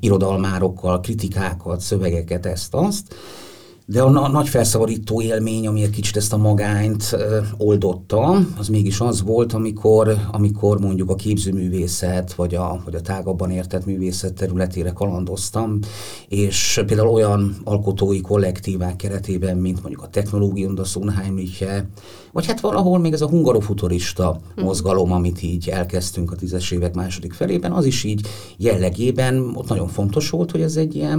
irodalmárokkal, 0.00 1.00
kritikákat, 1.00 1.80
szövegeket, 1.80 2.46
ezt-azt, 2.46 3.14
de 3.86 4.02
a, 4.02 4.22
a 4.22 4.28
nagy 4.28 4.48
felszabadító 4.48 5.22
élmény, 5.22 5.66
ami 5.66 5.82
egy 5.82 5.90
kicsit 5.90 6.16
ezt 6.16 6.32
a 6.32 6.36
magányt 6.36 7.08
ö, 7.12 7.38
oldotta, 7.56 8.46
az 8.58 8.68
mégis 8.68 9.00
az 9.00 9.22
volt, 9.22 9.52
amikor, 9.52 10.16
amikor 10.30 10.80
mondjuk 10.80 11.10
a 11.10 11.14
képzőművészet, 11.14 12.34
vagy 12.34 12.54
a, 12.54 12.82
vagy 12.84 12.94
a 12.94 13.00
tágabban 13.00 13.50
értett 13.50 13.86
művészet 13.86 14.34
területére 14.34 14.90
kalandoztam, 14.90 15.78
és 16.28 16.82
például 16.86 17.08
olyan 17.08 17.56
alkotói 17.64 18.20
kollektívák 18.20 18.96
keretében, 18.96 19.56
mint 19.56 19.82
mondjuk 19.82 20.02
a 20.02 20.08
Technológium 20.08 20.74
a 20.76 20.98
Unheimliche, 20.98 21.88
vagy 22.32 22.46
hát 22.46 22.60
valahol 22.60 22.98
még 22.98 23.12
ez 23.12 23.20
a 23.20 23.28
hungarofuturista 23.28 24.40
hmm. 24.54 24.64
mozgalom, 24.64 25.12
amit 25.12 25.42
így 25.42 25.68
elkezdtünk 25.68 26.32
a 26.32 26.36
tízes 26.36 26.70
évek 26.70 26.94
második 26.94 27.32
felében, 27.32 27.72
az 27.72 27.84
is 27.84 28.04
így 28.04 28.26
jellegében 28.56 29.52
ott 29.54 29.68
nagyon 29.68 29.88
fontos 29.88 30.30
volt, 30.30 30.50
hogy 30.50 30.60
ez 30.60 30.76
egy 30.76 30.94
ilyen, 30.94 31.16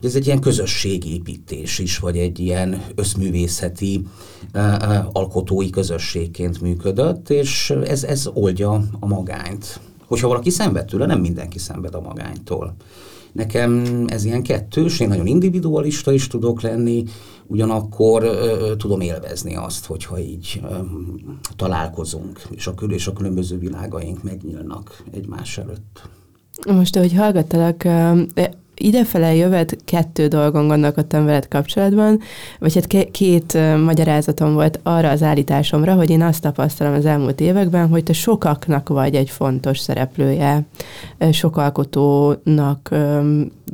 hogy 0.00 0.08
ez 0.08 0.14
egy 0.14 0.26
ilyen 0.26 0.40
közösségépítés 0.40 1.78
is, 1.78 1.98
vagy 2.04 2.18
egy 2.18 2.38
ilyen 2.38 2.82
összművészeti 2.94 4.06
uh, 4.54 4.62
uh, 4.62 5.06
alkotói 5.12 5.70
közösségként 5.70 6.60
működött, 6.60 7.30
és 7.30 7.70
ez, 7.70 8.04
ez 8.04 8.28
oldja 8.34 8.82
a 9.00 9.06
magányt. 9.06 9.80
Hogyha 10.06 10.28
valaki 10.28 10.50
szenved 10.50 10.84
tőle, 10.84 11.06
nem 11.06 11.20
mindenki 11.20 11.58
szenved 11.58 11.94
a 11.94 12.00
magánytól. 12.00 12.74
Nekem 13.32 14.04
ez 14.06 14.24
ilyen 14.24 14.42
kettős, 14.42 15.00
én 15.00 15.08
nagyon 15.08 15.26
individualista 15.26 16.12
is 16.12 16.26
tudok 16.26 16.60
lenni, 16.60 17.04
ugyanakkor 17.46 18.22
ö, 18.22 18.72
tudom 18.76 19.00
élvezni 19.00 19.56
azt, 19.56 19.86
hogyha 19.86 20.18
így 20.18 20.60
ö, 20.62 20.74
találkozunk, 21.56 22.42
és 22.50 22.66
a, 22.66 22.74
és 22.88 23.06
a 23.06 23.12
különböző 23.12 23.58
világaink 23.58 24.22
megnyílnak 24.22 25.02
egymás 25.12 25.58
előtt. 25.58 26.08
Most, 26.66 26.96
ahogy 26.96 27.14
hallgattalak, 27.14 27.84
idefele 28.74 29.34
jövet 29.34 29.76
kettő 29.84 30.26
dolgon 30.26 30.68
gondolkodtam 30.68 31.24
veled 31.24 31.48
kapcsolatban, 31.48 32.20
vagy 32.58 32.74
hát 32.74 33.10
két 33.10 33.58
magyarázatom 33.84 34.54
volt 34.54 34.80
arra 34.82 35.10
az 35.10 35.22
állításomra, 35.22 35.94
hogy 35.94 36.10
én 36.10 36.22
azt 36.22 36.42
tapasztalom 36.42 36.94
az 36.94 37.06
elmúlt 37.06 37.40
években, 37.40 37.88
hogy 37.88 38.02
te 38.02 38.12
sokaknak 38.12 38.88
vagy 38.88 39.14
egy 39.14 39.30
fontos 39.30 39.78
szereplője, 39.78 40.66
sok 41.32 41.56
alkotónak 41.56 42.94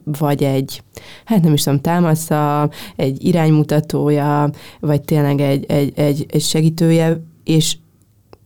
vagy 0.04 0.42
egy, 0.42 0.83
hát 1.25 1.42
nem 1.42 1.52
is 1.52 1.62
tudom, 1.62 1.80
támasza, 1.80 2.71
egy 2.97 3.25
iránymutatója, 3.25 4.50
vagy 4.80 5.00
tényleg 5.00 5.40
egy, 5.40 5.64
egy, 5.69 5.92
egy, 5.97 6.26
egy 6.28 6.42
segítője, 6.42 7.23
és 7.45 7.76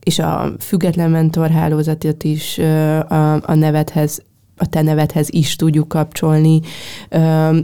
és 0.05 0.19
a 0.19 0.51
független 0.59 1.09
mentorhálózatot 1.09 2.23
is 2.23 2.57
a, 2.57 3.33
a 3.33 3.53
nevedhez 3.53 4.21
a 4.57 4.69
te 4.69 4.81
nevedhez 4.81 5.27
is 5.29 5.55
tudjuk 5.55 5.87
kapcsolni, 5.87 6.59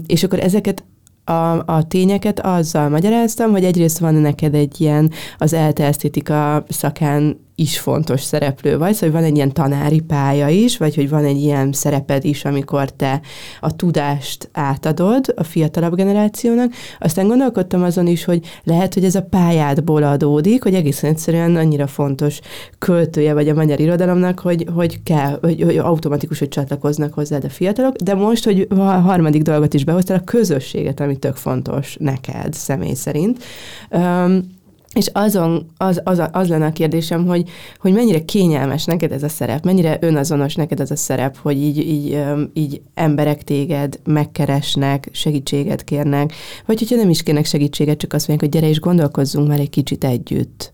és 0.06 0.24
akkor 0.24 0.40
ezeket 0.40 0.84
a, 1.24 1.66
a 1.66 1.84
tényeket 1.88 2.40
azzal 2.40 2.90
magyaráztam, 2.90 3.52
hogy 3.52 3.64
egyrészt 3.64 4.00
van 4.00 4.14
neked 4.14 4.56
egy 4.56 4.82
ilyen 4.82 5.12
az 5.38 5.54
ELTE 5.54 5.86
esztétika 5.86 6.66
szakán 6.70 7.40
is 7.62 7.80
fontos 7.80 8.22
szereplő 8.22 8.78
vagy, 8.78 8.94
szóval 8.94 9.20
van 9.20 9.30
egy 9.30 9.36
ilyen 9.36 9.54
tanári 9.54 10.00
pálya 10.00 10.48
is, 10.48 10.78
vagy 10.78 10.96
hogy 10.96 11.10
van 11.10 11.26
egy 11.26 11.42
ilyen 11.42 11.72
szereped 11.72 12.26
is, 12.26 12.46
amikor 12.46 12.90
te 12.90 13.22
a 13.60 13.76
tudást 13.76 14.50
átadod 14.52 15.34
a 15.36 15.44
fiatalabb 15.44 15.96
generációnak. 15.96 16.74
Aztán 17.00 17.28
gondolkodtam 17.28 17.84
azon 17.84 18.08
is, 18.08 18.24
hogy 18.24 18.40
lehet, 18.64 18.94
hogy 18.94 19.04
ez 19.04 19.16
a 19.16 19.22
pályádból 19.22 20.04
adódik, 20.04 20.64
hogy 20.64 20.74
egészen 20.74 21.10
egyszerűen 21.10 21.56
annyira 21.56 21.88
fontos 21.88 22.40
költője 22.78 23.34
vagy 23.34 23.50
a 23.50 23.54
magyar 23.54 23.80
irodalomnak, 23.80 24.40
hogy, 24.40 24.66
hogy 24.74 25.04
kell, 25.04 25.38
hogy, 25.42 25.62
hogy 25.62 25.78
automatikus, 25.78 26.40
hogy 26.40 26.50
csatlakoznak 26.50 27.14
hozzád 27.14 27.44
a 27.44 27.50
fiatalok, 27.50 27.96
de 27.96 28.14
most, 28.14 28.44
hogy 28.44 28.68
a 28.70 28.76
harmadik 28.76 29.42
dolgot 29.42 29.74
is 29.74 29.84
behoztál, 29.84 30.18
a 30.18 30.24
közösséget, 30.24 31.00
ami 31.00 31.18
tök 31.18 31.36
fontos 31.36 31.96
neked 32.00 32.54
személy 32.54 32.94
szerint. 32.94 33.44
Um, 33.90 34.60
és 34.94 35.10
azon, 35.14 35.66
az, 35.78 36.02
az, 36.04 36.22
az 36.32 36.48
lenne 36.48 36.66
a 36.66 36.72
kérdésem, 36.72 37.26
hogy, 37.26 37.50
hogy 37.80 37.94
mennyire 37.94 38.26
kényelmes 38.26 38.86
neked 38.86 39.12
ez 39.12 39.24
a 39.24 39.30
szerep, 39.30 39.66
mennyire 39.66 39.98
önazonos 40.02 40.56
neked 40.56 40.80
ez 40.80 40.92
a 40.92 40.96
szerep, 40.96 41.38
hogy 41.38 41.58
így, 41.58 41.78
így, 41.78 42.20
így 42.54 42.82
emberek 42.94 43.44
téged 43.44 44.00
megkeresnek, 44.04 45.10
segítséget 45.12 45.84
kérnek, 45.84 46.34
vagy 46.66 46.80
hogyha 46.80 46.96
nem 46.96 47.10
is 47.10 47.24
kérnek 47.24 47.46
segítséget, 47.46 47.98
csak 47.98 48.14
azt 48.14 48.28
mondják, 48.28 48.52
hogy 48.52 48.62
gyere 48.62 48.72
és 48.72 48.80
gondolkozzunk 48.80 49.48
már 49.48 49.60
egy 49.60 49.70
kicsit 49.70 50.04
együtt. 50.04 50.74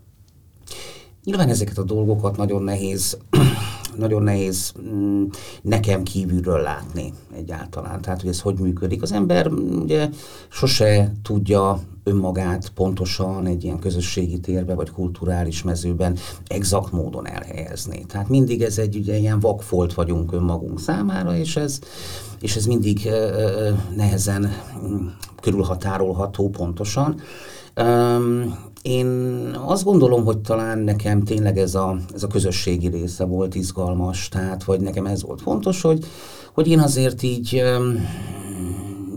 Nyilván 1.23 1.49
ezeket 1.49 1.77
a 1.77 1.83
dolgokat 1.83 2.37
nagyon 2.37 2.63
nehéz, 2.63 3.17
nagyon 3.97 4.23
nehéz 4.23 4.73
mm, 4.81 5.23
nekem 5.61 6.03
kívülről 6.03 6.61
látni 6.61 7.13
egyáltalán. 7.35 8.01
Tehát, 8.01 8.21
hogy 8.21 8.29
ez 8.29 8.39
hogy 8.39 8.59
működik. 8.59 9.01
Az 9.01 9.11
ember 9.11 9.49
mm, 9.49 9.81
ugye 9.81 10.09
sose 10.49 11.11
tudja 11.23 11.79
önmagát 12.03 12.69
pontosan 12.69 13.45
egy 13.45 13.63
ilyen 13.63 13.79
közösségi 13.79 14.39
térbe 14.39 14.73
vagy 14.73 14.91
kulturális 14.91 15.63
mezőben 15.63 16.17
exakt 16.47 16.91
módon 16.91 17.27
elhelyezni. 17.27 18.05
Tehát 18.05 18.29
mindig 18.29 18.61
ez 18.61 18.77
egy 18.77 18.95
ugye 18.95 19.17
ilyen 19.17 19.39
vakfolt 19.39 19.93
vagyunk 19.93 20.31
önmagunk 20.31 20.79
számára, 20.79 21.35
és 21.35 21.55
ez, 21.55 21.79
és 22.39 22.55
ez 22.55 22.65
mindig 22.65 23.01
uh, 23.05 23.95
nehezen 23.95 24.51
um, 24.83 25.15
körülhatárolható 25.41 26.49
pontosan. 26.49 27.21
Um, 27.75 28.66
én 28.87 29.07
azt 29.65 29.83
gondolom, 29.83 30.25
hogy 30.25 30.37
talán 30.37 30.79
nekem 30.79 31.23
tényleg 31.23 31.57
ez 31.57 31.75
a, 31.75 31.97
ez 32.13 32.23
a 32.23 32.27
közösségi 32.27 32.87
része 32.87 33.25
volt 33.25 33.55
izgalmas, 33.55 34.29
tehát 34.29 34.63
vagy 34.63 34.79
nekem 34.79 35.05
ez 35.05 35.23
volt 35.23 35.41
fontos, 35.41 35.81
hogy, 35.81 36.05
hogy 36.53 36.67
én 36.67 36.79
azért 36.79 37.23
így 37.23 37.63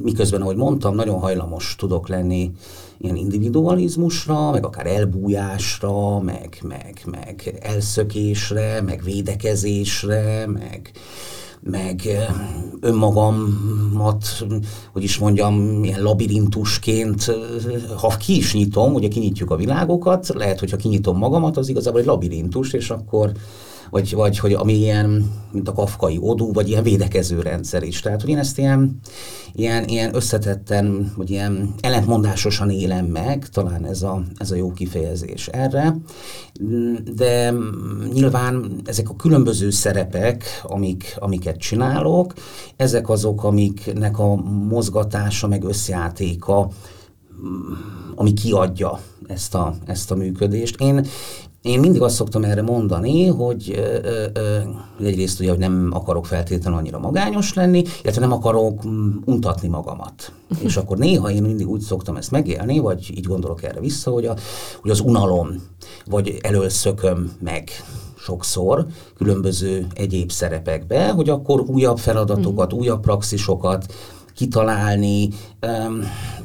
miközben, 0.02 0.42
ahogy 0.42 0.56
mondtam, 0.56 0.94
nagyon 0.94 1.18
hajlamos 1.18 1.74
tudok 1.78 2.09
lenni 2.09 2.50
ilyen 2.98 3.16
individualizmusra, 3.16 4.50
meg 4.50 4.64
akár 4.64 4.87
elbújásra, 4.87 6.20
meg, 6.20 6.59
meg, 6.62 7.02
meg 7.04 7.59
elszökésre, 7.61 8.80
meg 8.80 9.02
védekezésre, 9.04 10.46
meg, 10.46 10.90
meg 11.62 12.09
önmagamat, 12.81 14.46
hogy 14.92 15.03
is 15.03 15.18
mondjam, 15.18 15.85
ilyen 15.85 16.03
labirintusként, 16.03 17.37
ha 17.96 18.09
ki 18.09 18.37
is 18.37 18.55
nyitom, 18.55 18.94
ugye 18.94 19.09
kinyitjuk 19.09 19.51
a 19.51 19.57
világokat, 19.57 20.29
lehet, 20.29 20.59
hogyha 20.59 20.77
kinyitom 20.77 21.16
magamat, 21.16 21.57
az 21.57 21.68
igazából 21.68 22.01
egy 22.01 22.07
labirintus, 22.07 22.73
és 22.73 22.90
akkor 22.90 23.33
vagy, 23.90 24.14
vagy 24.14 24.38
hogy 24.38 24.53
ami 24.53 24.72
ilyen, 24.72 25.31
mint 25.53 25.68
a 25.68 25.72
kafkai 25.72 26.18
odú, 26.20 26.53
vagy 26.53 26.68
ilyen 26.68 26.83
védekező 26.83 27.40
rendszer 27.40 27.83
is. 27.83 28.00
Tehát, 28.00 28.20
hogy 28.20 28.31
én 28.31 28.38
ezt 28.38 28.59
ilyen, 28.59 29.00
ilyen, 29.53 29.85
ilyen 29.85 30.14
összetetten, 30.14 31.12
vagy 31.16 31.31
ilyen 31.31 31.74
ellentmondásosan 31.81 32.70
élem 32.70 33.07
meg, 33.07 33.48
talán 33.48 33.87
ez 33.87 34.03
a, 34.03 34.22
ez 34.37 34.50
a 34.50 34.55
jó 34.55 34.72
kifejezés 34.72 35.46
erre, 35.46 35.96
de 37.14 37.53
nyilván 38.12 38.81
ezek 38.85 39.11
a 39.11 39.16
különböző 39.16 39.70
szerepek, 39.70 40.44
amik, 40.62 41.16
amiket 41.18 41.57
csinálok, 41.57 42.33
ezek 42.76 43.09
azok, 43.09 43.44
amiknek 43.44 44.18
a 44.18 44.35
mozgatása, 44.68 45.48
meg 45.48 45.64
összjátéka, 45.64 46.68
ami 48.14 48.33
kiadja 48.33 49.00
ezt 49.26 49.55
a, 49.55 49.74
ezt 49.87 50.11
a 50.11 50.14
működést. 50.14 50.81
Én, 50.81 51.07
én 51.62 51.81
mindig 51.81 52.03
azt 52.03 52.14
szoktam 52.14 52.44
erre 52.44 52.62
mondani, 52.62 53.27
hogy 53.27 53.75
ö, 53.77 54.27
ö, 54.33 54.59
egyrészt 55.05 55.40
ugye, 55.40 55.51
hogy 55.51 55.59
nem 55.59 55.90
akarok 55.92 56.27
feltétlenül 56.27 56.79
annyira 56.79 56.99
magányos 56.99 57.55
lenni, 57.55 57.85
illetve 58.03 58.20
nem 58.20 58.33
akarok 58.33 58.87
mm, 58.87 59.11
untatni 59.25 59.68
magamat. 59.68 60.33
És 60.66 60.77
akkor 60.77 60.99
néha 60.99 61.31
én 61.31 61.42
mindig 61.42 61.68
úgy 61.68 61.81
szoktam 61.81 62.16
ezt 62.16 62.31
megélni, 62.31 62.79
vagy 62.79 63.11
így 63.16 63.25
gondolok 63.25 63.62
erre 63.62 63.81
vissza, 63.81 64.11
hogy, 64.11 64.27
a, 64.27 64.37
hogy 64.81 64.90
az 64.90 65.01
unalom, 65.01 65.62
vagy 66.07 66.38
elölszököm 66.42 67.33
meg 67.40 67.70
sokszor 68.18 68.87
különböző 69.16 69.87
egyéb 69.94 70.31
szerepekbe, 70.31 71.11
hogy 71.11 71.29
akkor 71.29 71.61
újabb 71.61 71.99
feladatokat, 71.99 72.75
mm. 72.75 72.79
újabb 72.79 73.01
praxisokat, 73.01 73.94
kitalálni. 74.35 75.29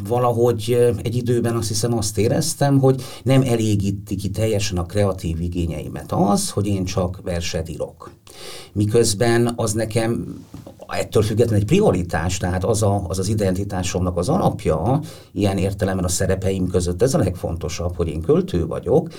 Valahogy 0.08 0.94
egy 1.04 1.16
időben 1.16 1.56
azt 1.56 1.68
hiszem 1.68 1.98
azt 1.98 2.18
éreztem, 2.18 2.80
hogy 2.80 3.02
nem 3.24 3.42
elégíti 3.42 4.16
ki 4.16 4.30
teljesen 4.30 4.78
a 4.78 4.86
kreatív 4.86 5.42
igényeimet 5.42 6.12
az, 6.12 6.50
hogy 6.50 6.68
én 6.68 6.86
csak 6.86 7.22
verset 7.24 7.70
írok. 7.70 8.12
Miközben 8.74 9.54
az 9.56 9.74
nekem 9.74 10.44
ettől 10.88 11.24
függetlenül 11.24 11.62
egy 11.62 11.68
prioritás, 11.68 12.38
tehát 12.38 12.64
az, 12.64 12.84
a, 12.84 13.06
az 13.08 13.20
az 13.20 13.28
identitásomnak 13.28 14.18
az 14.18 14.30
alapja, 14.30 15.00
ilyen 15.32 15.58
értelemben 15.58 16.06
a 16.06 16.08
szerepeim 16.08 16.68
között 16.68 17.02
ez 17.02 17.14
a 17.14 17.18
legfontosabb, 17.18 17.96
hogy 17.96 18.08
én 18.08 18.22
költő 18.22 18.66
vagyok, 18.66 19.10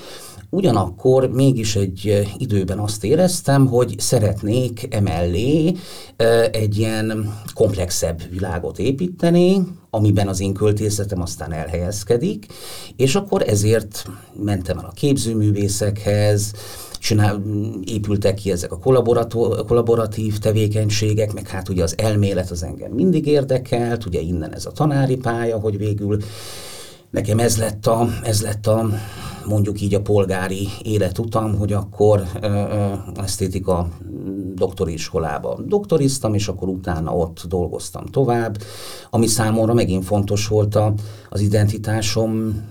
Ugyanakkor 0.50 1.30
mégis 1.30 1.76
egy 1.76 2.26
időben 2.36 2.78
azt 2.78 3.04
éreztem, 3.04 3.66
hogy 3.66 3.94
szeretnék 3.98 4.94
emellé 4.94 5.74
egy 6.50 6.78
ilyen 6.78 7.34
komplexebb 7.54 8.22
világot 8.30 8.78
építeni, 8.78 9.66
amiben 9.96 10.28
az 10.28 10.40
én 10.40 10.52
költészetem 10.52 11.22
aztán 11.22 11.52
elhelyezkedik, 11.52 12.46
és 12.96 13.14
akkor 13.14 13.42
ezért 13.46 14.04
mentem 14.42 14.78
el 14.78 14.84
a 14.84 14.94
képzőművészekhez, 14.94 16.52
csinál, 16.98 17.42
épültek 17.84 18.34
ki 18.34 18.50
ezek 18.50 18.72
a 18.72 18.78
kollaboratív 19.66 20.38
tevékenységek, 20.38 21.32
meg 21.32 21.48
hát 21.48 21.68
ugye 21.68 21.82
az 21.82 21.94
elmélet 21.98 22.50
az 22.50 22.62
engem 22.62 22.90
mindig 22.90 23.26
érdekelt, 23.26 24.06
ugye 24.06 24.20
innen 24.20 24.54
ez 24.54 24.66
a 24.66 24.70
tanári 24.70 25.16
pálya, 25.16 25.58
hogy 25.58 25.78
végül 25.78 26.18
nekem 27.16 27.38
ez 27.38 27.58
lett 27.58 27.86
a, 27.86 28.08
ez 28.22 28.42
lett 28.42 28.66
a 28.66 28.88
mondjuk 29.46 29.80
így 29.80 29.94
a 29.94 30.00
polgári 30.00 30.68
életutam, 30.82 31.58
hogy 31.58 31.72
akkor 31.72 32.22
ö, 32.40 32.46
ö, 32.46 32.92
esztétika 33.14 33.88
doktori 34.54 34.92
iskolába 34.92 35.58
doktoriztam, 35.66 36.34
és 36.34 36.48
akkor 36.48 36.68
utána 36.68 37.16
ott 37.16 37.44
dolgoztam 37.48 38.06
tovább, 38.06 38.58
ami 39.10 39.26
számomra 39.26 39.74
megint 39.74 40.04
fontos 40.04 40.48
volt 40.48 40.74
a, 40.74 40.94
az 41.28 41.40
identitásom 41.40 42.62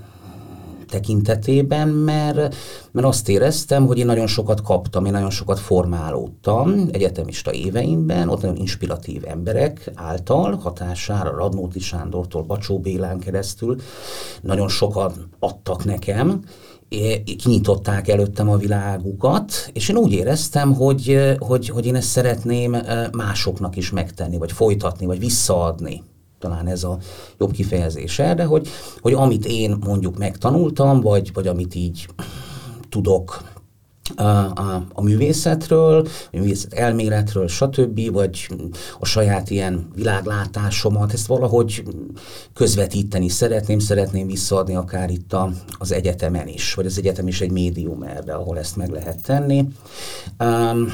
tekintetében, 0.96 1.88
mert, 1.88 2.56
mert 2.92 3.08
azt 3.08 3.30
éreztem, 3.30 3.86
hogy 3.86 3.98
én 3.98 4.06
nagyon 4.06 4.28
sokat 4.28 4.62
kaptam, 4.62 5.06
én 5.06 5.12
nagyon 5.12 5.30
sokat 5.30 5.60
formálódtam 5.60 6.88
egyetemista 6.92 7.54
éveimben, 7.54 8.30
ott 8.30 8.42
nagyon 8.42 8.58
inspiratív 8.58 9.24
emberek 9.28 9.92
által, 9.96 10.56
hatására 10.56 11.36
Radnóti 11.38 11.80
Sándortól, 11.80 12.44
Bacsó 12.44 12.80
Bélán 12.80 13.20
keresztül, 13.20 13.76
nagyon 14.42 14.68
sokat 14.68 15.18
adtak 15.40 15.86
nekem, 15.86 16.42
kinyitották 17.38 18.08
előttem 18.08 18.50
a 18.50 18.58
világukat, 18.58 19.70
és 19.74 19.90
én 19.90 19.98
úgy 19.98 20.12
éreztem, 20.12 20.74
hogy, 20.74 21.20
hogy, 21.40 21.70
hogy 21.70 21.86
én 21.86 21.96
ezt 21.96 22.08
szeretném 22.08 22.78
másoknak 23.12 23.76
is 23.76 23.92
megtenni, 23.92 24.38
vagy 24.38 24.52
folytatni, 24.52 25.06
vagy 25.06 25.20
visszaadni 25.20 26.04
talán 26.40 26.68
ez 26.68 26.84
a 26.84 26.98
jobb 27.38 27.52
kifejezés 27.52 28.20
erre, 28.20 28.44
hogy, 28.44 28.68
hogy 29.02 29.14
amit 29.14 29.46
én 29.46 29.78
mondjuk 29.86 30.18
megtanultam, 30.18 31.02
vagy, 31.02 31.34
vagy 31.34 31.48
amit 31.48 31.76
így 31.76 32.08
tudok 32.90 33.44
a, 34.16 34.24
a, 34.24 34.86
a 34.94 35.02
művészetről, 35.02 36.08
a 36.32 36.38
művészet 36.38 36.74
elméletről, 36.74 37.48
stb., 37.48 38.12
vagy 38.12 38.50
a 39.00 39.06
saját 39.06 39.50
ilyen 39.50 39.88
világlátásomat, 39.96 41.14
ezt 41.14 41.28
valahogy 41.28 41.84
közvetíteni 42.54 43.30
szeretném, 43.30 43.80
szeretném 43.80 44.28
visszaadni 44.28 44.76
akár 44.76 45.10
itt 45.10 45.34
a, 45.34 45.52
az 45.78 45.92
egyetemen 45.92 46.48
is, 46.48 46.74
vagy 46.74 46.86
az 46.86 46.98
egyetem 46.98 47.28
is 47.28 47.42
egy 47.42 47.52
médium 47.52 48.04
erre, 48.04 48.34
ahol 48.34 48.58
ezt 48.58 48.76
meg 48.76 48.90
lehet 48.90 49.22
tenni. 49.24 49.68
Um, 50.40 50.88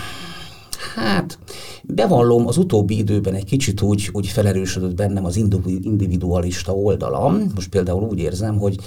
Hát, 0.96 1.38
bevallom, 1.84 2.48
az 2.48 2.58
utóbbi 2.58 2.98
időben 2.98 3.34
egy 3.34 3.46
kicsit 3.46 3.82
úgy, 3.82 4.10
úgy 4.12 4.28
felerősödött 4.28 4.96
bennem 4.96 5.26
az 5.26 5.36
individualista 5.82 6.76
oldalam. 6.76 7.52
Most 7.56 7.70
például 7.70 8.04
úgy 8.04 8.20
érzem, 8.20 8.58
hogy 8.58 8.78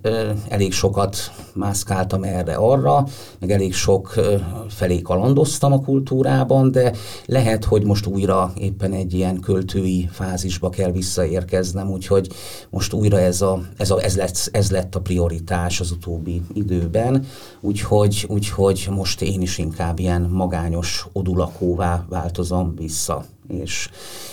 ö, 0.00 0.30
elég 0.48 0.72
sokat 0.72 1.16
mászkáltam 1.52 2.22
erre-arra, 2.22 3.06
meg 3.38 3.50
elég 3.50 3.74
sok 3.74 4.16
ö, 4.16 4.36
felé 4.68 5.00
kalandoztam 5.00 5.72
a 5.72 5.80
kultúrában, 5.80 6.70
de 6.70 6.92
lehet, 7.26 7.64
hogy 7.64 7.84
most 7.84 8.06
újra 8.06 8.52
éppen 8.58 8.92
egy 8.92 9.14
ilyen 9.14 9.40
költői 9.40 10.08
fázisba 10.12 10.70
kell 10.70 10.90
visszaérkeznem, 10.90 11.90
úgyhogy 11.90 12.28
most 12.70 12.92
újra 12.92 13.20
ez, 13.20 13.40
a, 13.40 13.62
ez, 13.76 13.90
a, 13.90 14.02
ez, 14.02 14.16
lett, 14.16 14.48
ez 14.52 14.70
lett 14.70 14.94
a 14.94 15.00
prioritás 15.00 15.80
az 15.80 15.90
utóbbi 15.90 16.42
időben, 16.52 17.24
úgyhogy, 17.60 18.26
úgyhogy 18.28 18.88
most 18.90 19.22
én 19.22 19.40
is 19.40 19.58
inkább 19.58 19.98
ilyen 19.98 20.22
magányos 20.22 21.06
odulak 21.12 21.43
lakóvá 21.44 22.04
változom 22.08 22.74
vissza, 22.76 23.24
és 23.48 23.88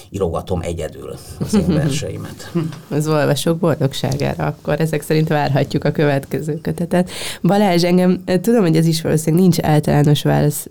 írogatom 0.09 0.59
egyedül 0.61 1.15
az 1.39 1.53
én 1.53 1.67
verseimet. 1.67 2.51
Az 2.89 3.07
olvasók 3.07 3.57
boldogságára, 3.57 4.45
akkor 4.45 4.79
ezek 4.79 5.01
szerint 5.01 5.27
várhatjuk 5.27 5.83
a 5.83 5.91
következő 5.91 6.59
kötetet. 6.61 7.09
Balázs, 7.41 7.83
engem 7.83 8.23
tudom, 8.41 8.61
hogy 8.61 8.75
ez 8.75 8.85
is 8.85 9.01
valószínűleg 9.01 9.41
nincs 9.41 9.59
általános 9.61 10.21
válasz, 10.21 10.67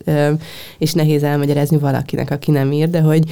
és 0.79 0.93
nehéz 0.93 1.23
elmagyarázni 1.23 1.79
valakinek, 1.79 2.31
aki 2.31 2.51
nem 2.51 2.73
ír, 2.73 2.91
de 2.91 3.01
hogy 3.01 3.25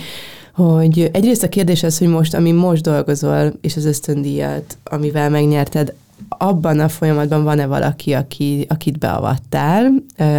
hogy 0.53 1.11
egyrészt 1.13 1.43
a 1.43 1.49
kérdés 1.49 1.83
az, 1.83 1.99
hogy 1.99 2.09
most, 2.09 2.35
ami 2.35 2.53
most 2.53 2.83
dolgozol, 2.83 3.53
és 3.61 3.77
az 3.77 3.85
ösztöndíjat, 3.85 4.79
amivel 4.85 5.31
megnyerted, 5.31 5.95
abban 6.39 6.81
a 6.81 6.89
folyamatban 6.89 7.45
van-e 7.45 7.67
valaki, 7.67 8.15
aki, 8.15 8.67
akit 8.69 8.99
beavattál 8.99 9.93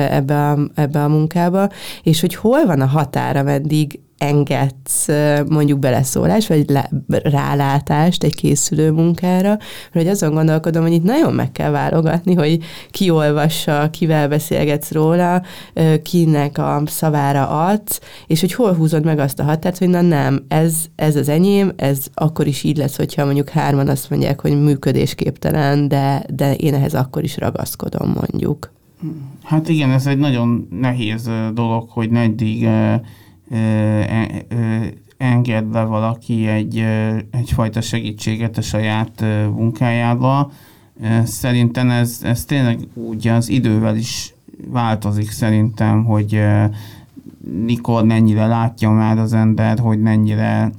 ebbe 0.09 0.49
a, 0.49 0.57
ebbe 0.75 1.03
a 1.03 1.07
munkába, 1.07 1.69
és 2.03 2.21
hogy 2.21 2.35
hol 2.35 2.65
van 2.65 2.81
a 2.81 2.85
határa, 2.85 3.43
meddig 3.43 3.99
engedsz 4.19 5.08
mondjuk 5.49 5.79
beleszólás, 5.79 6.47
vagy 6.47 6.69
le, 6.69 6.89
rálátást 7.08 8.23
egy 8.23 8.36
készülő 8.36 8.91
munkára, 8.91 9.58
hogy 9.91 10.08
azon 10.08 10.34
gondolkodom, 10.34 10.82
hogy 10.82 10.93
itt 10.93 11.03
nagyon 11.03 11.34
meg 11.34 11.51
kell 11.51 11.71
válogatni, 11.71 12.34
hogy 12.34 12.60
ki 12.91 13.10
olvassa, 13.10 13.89
kivel 13.89 14.27
beszélgetsz 14.27 14.91
róla, 14.91 15.43
kinek 16.03 16.58
a 16.58 16.82
szavára 16.86 17.47
adsz, 17.47 17.99
és 18.27 18.39
hogy 18.39 18.53
hol 18.53 18.73
húzod 18.73 19.05
meg 19.05 19.19
azt 19.19 19.39
a 19.39 19.43
határt, 19.43 19.77
hogy 19.77 19.89
na 19.89 20.01
nem, 20.01 20.45
ez, 20.47 20.75
ez 20.95 21.15
az 21.15 21.29
enyém, 21.29 21.71
ez 21.75 22.05
akkor 22.13 22.47
is 22.47 22.63
így 22.63 22.77
lesz, 22.77 22.95
hogyha 22.95 23.25
mondjuk 23.25 23.49
hárman 23.49 23.88
azt 23.88 24.10
mondják, 24.10 24.41
hogy 24.41 24.62
működésképtelen, 24.62 25.88
de, 25.88 26.23
de 26.34 26.55
én 26.55 26.73
ehhez 26.73 26.93
akkor 26.93 27.23
is 27.23 27.38
ragaszkodom 27.38 28.13
mondjuk. 28.19 28.71
Hát 29.43 29.69
igen, 29.69 29.91
ez 29.91 30.08
egy 30.08 30.17
nagyon 30.17 30.67
nehéz 30.71 31.29
dolog, 31.53 31.89
hogy 31.89 32.10
meddig 32.10 32.67
enged 35.17 35.65
be 35.65 35.83
valaki 35.83 36.47
egy, 36.47 36.85
egyfajta 37.31 37.81
segítséget 37.81 38.57
a 38.57 38.62
saját 38.62 39.21
munkájába. 39.55 40.51
Szerintem 41.23 41.89
ez, 41.89 42.19
ez 42.23 42.45
tényleg 42.45 42.79
úgy 42.93 43.27
az 43.27 43.49
idővel 43.49 43.95
is 43.95 44.33
változik 44.67 45.31
szerintem, 45.31 46.03
hogy 46.03 46.41
mikor 47.65 48.03
mennyire 48.03 48.45
látja 48.45 48.89
már 48.89 49.17
az 49.17 49.33
ember, 49.33 49.79
hogy 49.79 49.99
mennyire, 49.99 50.71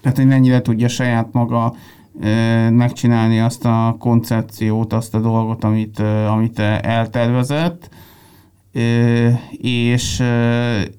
tehát 0.00 0.16
hogy 0.16 0.26
mennyire 0.26 0.62
tudja 0.62 0.88
saját 0.88 1.32
maga 1.32 1.74
megcsinálni 2.70 3.40
azt 3.40 3.64
a 3.64 3.96
koncepciót, 3.98 4.92
azt 4.92 5.14
a 5.14 5.20
dolgot, 5.20 5.64
amit, 5.64 5.98
amit 6.28 6.58
eltervezett, 6.80 7.90
és 9.60 10.20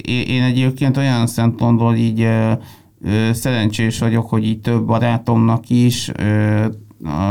én 0.05 0.43
egyébként 0.43 0.97
olyan 0.97 1.27
szempontból 1.27 1.95
így 1.95 2.27
szerencsés 3.31 3.99
vagyok, 3.99 4.29
hogy 4.29 4.45
így 4.45 4.61
több 4.61 4.85
barátomnak 4.85 5.69
is 5.69 6.11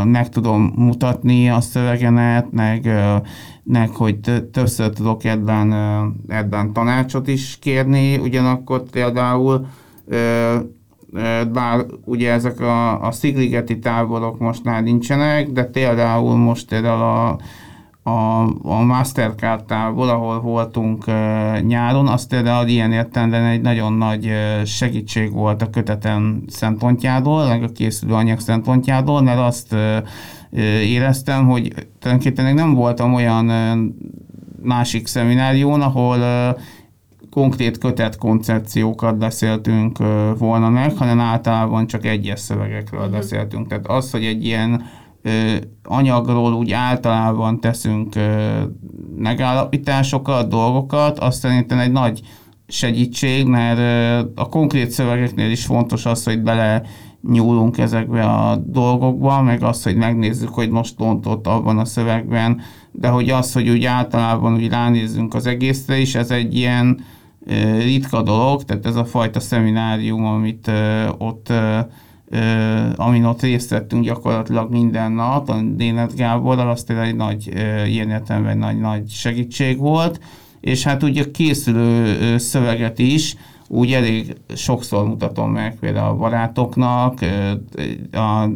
meg 0.04 0.28
tudom 0.28 0.72
mutatni 0.76 1.50
a 1.50 1.60
szövegenet, 1.60 2.52
meg, 2.52 2.90
meg 3.62 3.90
hogy 3.90 4.18
többször 4.52 4.90
tudok 4.90 5.24
ebben, 5.24 5.72
ebben 6.28 6.72
tanácsot 6.72 7.28
is 7.28 7.58
kérni, 7.60 8.16
ugyanakkor 8.16 8.82
például 8.90 9.66
bár 11.52 11.84
ugye 12.04 12.32
ezek 12.32 12.60
a, 12.60 13.06
a 13.06 13.10
szigligeti 13.10 13.78
táborok 13.78 14.38
most 14.38 14.64
már 14.64 14.82
nincsenek, 14.82 15.50
de 15.50 15.64
például 15.64 16.36
most 16.36 16.68
például 16.68 17.02
a 17.02 17.38
a, 18.08 18.42
a 18.62 18.82
Mastercard-tával, 18.82 20.08
ahol 20.08 20.40
voltunk 20.40 21.04
uh, 21.06 21.60
nyáron, 21.60 22.06
az 22.06 22.26
például 22.26 22.68
ilyen 22.68 22.92
értelemben 22.92 23.44
egy 23.44 23.60
nagyon 23.60 23.92
nagy 23.92 24.26
uh, 24.26 24.64
segítség 24.64 25.32
volt 25.32 25.62
a 25.62 25.70
kötetem 25.70 26.42
szempontjából, 26.46 27.46
meg 27.46 27.62
a 27.62 27.72
készülő 27.72 28.12
anyag 28.12 28.40
szempontjából, 28.40 29.22
mert 29.22 29.38
azt 29.38 29.72
uh, 29.72 29.96
éreztem, 30.82 31.48
hogy 31.48 31.72
tulajdonképpen 31.98 32.54
nem 32.54 32.74
voltam 32.74 33.14
olyan 33.14 33.46
másik 34.62 35.06
szeminárión, 35.06 35.82
ahol 35.82 36.18
konkrét 37.30 37.78
kötet 37.78 38.16
koncepciókat 38.16 39.18
beszéltünk 39.18 39.98
volna 40.38 40.68
meg, 40.68 40.96
hanem 40.96 41.20
általában 41.20 41.86
csak 41.86 42.06
egyes 42.06 42.40
szövegekről 42.40 43.00
uh-huh. 43.00 43.16
beszéltünk. 43.16 43.68
Tehát 43.68 43.86
az, 43.86 44.10
hogy 44.10 44.24
egy 44.24 44.44
ilyen 44.44 44.82
anyagról 45.84 46.52
úgy 46.52 46.72
általában 46.72 47.60
teszünk 47.60 48.14
megállapításokat, 49.16 50.48
dolgokat, 50.48 51.18
azt 51.18 51.38
szerintem 51.38 51.78
egy 51.78 51.92
nagy 51.92 52.20
segítség, 52.68 53.46
mert 53.46 53.78
a 54.34 54.48
konkrét 54.48 54.90
szövegeknél 54.90 55.50
is 55.50 55.64
fontos 55.64 56.06
az, 56.06 56.24
hogy 56.24 56.42
bele 56.42 56.82
nyúlunk 57.22 57.78
ezekbe 57.78 58.24
a 58.24 58.56
dolgokba, 58.56 59.42
meg 59.42 59.62
az, 59.62 59.82
hogy 59.82 59.96
megnézzük, 59.96 60.48
hogy 60.48 60.70
most 60.70 60.94
pont 60.94 61.26
ott 61.26 61.46
abban 61.46 61.78
a 61.78 61.84
szövegben, 61.84 62.60
de 62.92 63.08
hogy 63.08 63.30
az, 63.30 63.52
hogy 63.52 63.68
úgy 63.68 63.84
általában 63.84 64.54
úgy 64.54 64.68
ránézzünk 64.68 65.34
az 65.34 65.46
egészre 65.46 65.98
is, 65.98 66.14
ez 66.14 66.30
egy 66.30 66.56
ilyen 66.56 67.00
ritka 67.78 68.22
dolog, 68.22 68.64
tehát 68.64 68.86
ez 68.86 68.96
a 68.96 69.04
fajta 69.04 69.40
szeminárium, 69.40 70.24
amit 70.24 70.70
ott 71.18 71.52
amin 72.96 73.24
ott 73.24 73.42
részt 73.42 73.70
vettünk 73.70 74.04
gyakorlatilag 74.04 74.70
minden 74.70 75.12
nap, 75.12 75.48
a 75.48 75.60
Dénet 75.62 76.16
Gáborral, 76.16 76.70
az 76.70 76.82
tényleg 76.82 77.08
egy 77.08 77.16
nagy, 77.16 77.52
ilyen 77.86 78.10
értelemben 78.10 78.58
nagy, 78.58 78.78
nagy 78.78 79.10
segítség 79.10 79.78
volt, 79.78 80.20
és 80.60 80.84
hát 80.84 81.02
ugye 81.02 81.30
készülő 81.30 82.38
szöveget 82.38 82.98
is, 82.98 83.36
úgy 83.68 83.92
elég 83.92 84.36
sokszor 84.54 85.06
mutatom 85.06 85.50
meg 85.50 85.76
például 85.80 86.08
a 86.08 86.16
barátoknak, 86.16 87.18
a, 88.12 88.48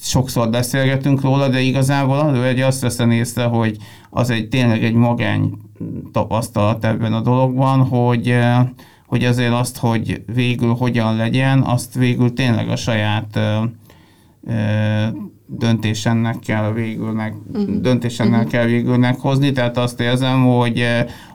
sokszor 0.00 0.50
beszélgetünk 0.50 1.20
róla, 1.20 1.48
de 1.48 1.60
igazából 1.60 2.18
az, 2.18 2.38
hogy 2.46 2.60
azt 2.60 2.80
veszem 2.80 3.10
észre, 3.10 3.44
hogy 3.44 3.76
az 4.10 4.30
egy 4.30 4.48
tényleg 4.48 4.84
egy 4.84 4.94
magány 4.94 5.52
tapasztalat 6.12 6.84
ebben 6.84 7.12
a 7.12 7.20
dologban, 7.20 7.78
hogy 7.78 8.34
hogy 9.06 9.24
azért 9.24 9.52
azt, 9.52 9.78
hogy 9.78 10.22
végül 10.34 10.74
hogyan 10.74 11.16
legyen, 11.16 11.62
azt 11.62 11.94
végül 11.94 12.32
tényleg 12.32 12.68
a 12.68 12.76
saját 12.76 13.38
döntésennek 15.46 16.38
kell 16.38 16.72
végül 16.72 17.12
meg, 17.12 17.34
uh-huh. 17.52 17.76
döntésennek 17.76 18.36
uh-huh. 18.36 18.50
kell 18.52 18.64
végül 18.64 18.96
meghozni, 18.96 19.52
tehát 19.52 19.76
azt 19.76 20.00
érzem, 20.00 20.44
hogy 20.44 20.84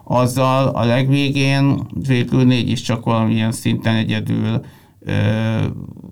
azzal 0.04 0.68
a 0.68 0.84
legvégén 0.84 1.86
végül 2.06 2.44
négy 2.44 2.70
is 2.70 2.80
csak 2.80 3.04
valamilyen 3.04 3.52
szinten 3.52 3.94
egyedül 3.94 4.60
ö, 5.00 5.12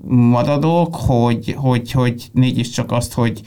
maradok, 0.09 0.95
hogy, 0.95 1.55
hogy, 1.57 1.91
hogy 1.91 2.29
négy 2.33 2.59
is 2.59 2.69
csak 2.69 2.93
azt, 2.93 3.13
hogy 3.13 3.41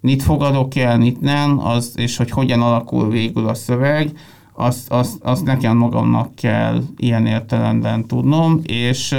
mit 0.00 0.22
fogadok 0.22 0.76
el, 0.76 0.98
mit 0.98 1.20
nem, 1.20 1.66
az, 1.66 1.92
és 1.96 2.16
hogy 2.16 2.30
hogyan 2.30 2.62
alakul 2.62 3.10
végül 3.10 3.48
a 3.48 3.54
szöveg, 3.54 4.10
azt, 4.52 4.90
azt, 4.90 5.22
azt 5.22 5.44
nekem 5.44 5.76
magamnak 5.76 6.34
kell 6.34 6.82
ilyen 6.96 7.26
értelemben 7.26 8.06
tudnom, 8.06 8.60
és 8.62 9.14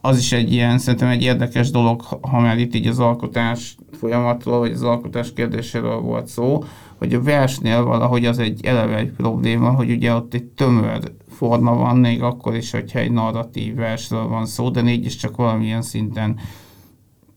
az 0.00 0.18
is 0.18 0.32
egy 0.32 0.52
ilyen, 0.52 0.78
szerintem 0.78 1.08
egy 1.08 1.22
érdekes 1.22 1.70
dolog, 1.70 2.00
ha 2.02 2.40
már 2.40 2.58
itt 2.58 2.74
így 2.74 2.86
az 2.86 2.98
alkotás 2.98 3.76
folyamatról, 3.92 4.58
vagy 4.58 4.72
az 4.72 4.82
alkotás 4.82 5.32
kérdéséről 5.32 6.00
volt 6.00 6.26
szó, 6.26 6.64
hogy 6.98 7.14
a 7.14 7.22
versnél 7.22 7.84
valahogy 7.84 8.26
az 8.26 8.38
egy 8.38 8.64
eleve 8.64 8.96
egy 8.96 9.10
probléma, 9.10 9.70
hogy 9.70 9.90
ugye 9.90 10.14
ott 10.14 10.34
egy 10.34 10.44
tömör 10.44 11.12
forma 11.28 11.74
van, 11.74 11.96
még 11.96 12.22
akkor 12.22 12.54
is, 12.54 12.70
hogyha 12.70 12.98
egy 12.98 13.12
narratív 13.12 13.74
versről 13.74 14.28
van 14.28 14.46
szó, 14.46 14.70
de 14.70 14.92
is 14.92 15.16
csak 15.16 15.36
valamilyen 15.36 15.82
szinten 15.82 16.38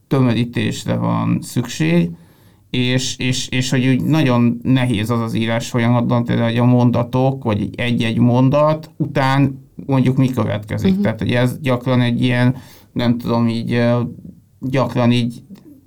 tömörítésre 0.08 0.96
van 0.96 1.40
szükség, 1.42 2.10
és, 2.70 3.18
és, 3.18 3.48
és 3.48 3.70
hogy 3.70 3.88
úgy 3.88 4.04
nagyon 4.04 4.60
nehéz 4.64 5.10
az 5.10 5.20
az 5.20 5.34
írás 5.34 5.70
folyamatban, 5.70 6.24
például, 6.24 6.50
hogy 6.50 6.58
a 6.58 6.66
mondatok, 6.66 7.44
vagy 7.44 7.70
egy-egy 7.76 8.18
mondat 8.18 8.92
után 8.98 9.66
mondjuk 9.86 10.18
mi 10.18 10.30
következik. 10.30 10.90
Uh-huh. 10.90 11.04
Tehát, 11.04 11.20
hogy 11.20 11.32
ez 11.32 11.60
gyakran 11.60 12.02
egy 12.02 12.22
ilyen, 12.22 12.56
nem 12.92 13.18
tudom, 13.18 13.48
így 13.48 13.84
gyakran 14.60 15.12
így 15.12 15.44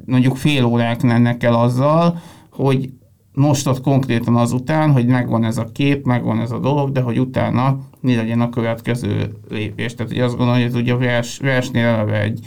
mondjuk 0.07 0.37
fél 0.37 0.65
órák 0.65 1.03
mennek 1.03 1.43
el 1.43 1.55
azzal, 1.55 2.19
hogy 2.51 2.91
most 3.33 3.67
ott 3.67 3.81
konkrétan 3.81 4.37
azután, 4.37 4.93
hogy 4.93 5.07
megvan 5.07 5.45
ez 5.45 5.57
a 5.57 5.71
kép, 5.73 6.05
megvan 6.05 6.41
ez 6.41 6.51
a 6.51 6.59
dolog, 6.59 6.93
de 6.93 7.01
hogy 7.01 7.21
utána 7.21 7.79
mi 8.01 8.15
legyen 8.15 8.41
a 8.41 8.49
következő 8.49 9.37
lépés. 9.49 9.95
Tehát, 9.95 10.13
hogy 10.13 10.21
azt 10.21 10.37
gondolom, 10.37 10.61
hogy 10.61 10.69
ez 10.69 10.75
ugye 10.75 10.93
a 10.93 10.99
vers, 10.99 11.39
versnél 11.39 11.85
eleve 11.85 12.23
egy 12.23 12.41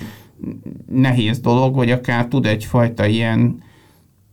nehéz 0.91 1.39
dolog, 1.39 1.76
vagy 1.76 1.91
akár 1.91 2.28
tud 2.28 2.46
egyfajta 2.46 3.06
ilyen 3.06 3.62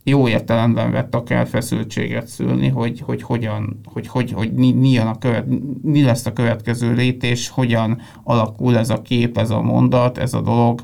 jó 0.03 0.27
értelemben 0.27 0.91
vett 0.91 1.15
akár 1.15 1.47
feszültséget 1.47 2.27
szülni, 2.27 2.67
hogy, 2.67 3.01
hogy 3.05 3.21
hogyan, 3.21 3.79
hogy, 3.85 4.07
hogy, 4.07 4.31
hogy 4.31 4.53
mi, 4.53 4.71
mi, 4.71 4.97
a 4.97 5.15
követ, 5.19 5.45
mi 5.81 6.03
lesz 6.03 6.25
a 6.25 6.33
következő 6.33 6.93
lépés, 6.93 7.49
hogyan 7.49 8.01
alakul 8.23 8.77
ez 8.77 8.89
a 8.89 9.01
kép, 9.01 9.37
ez 9.37 9.49
a 9.49 9.61
mondat, 9.61 10.17
ez 10.17 10.33
a 10.33 10.41
dolog, 10.41 10.81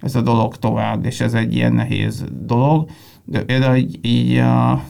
ez 0.00 0.14
a 0.14 0.20
dolog 0.22 0.56
tovább, 0.56 1.04
és 1.04 1.20
ez 1.20 1.34
egy 1.34 1.54
ilyen 1.54 1.72
nehéz 1.72 2.24
dolog. 2.42 2.88
De 3.24 3.44
például 3.44 3.76
így, 3.76 3.98
így 4.02 4.36
a, 4.36 4.82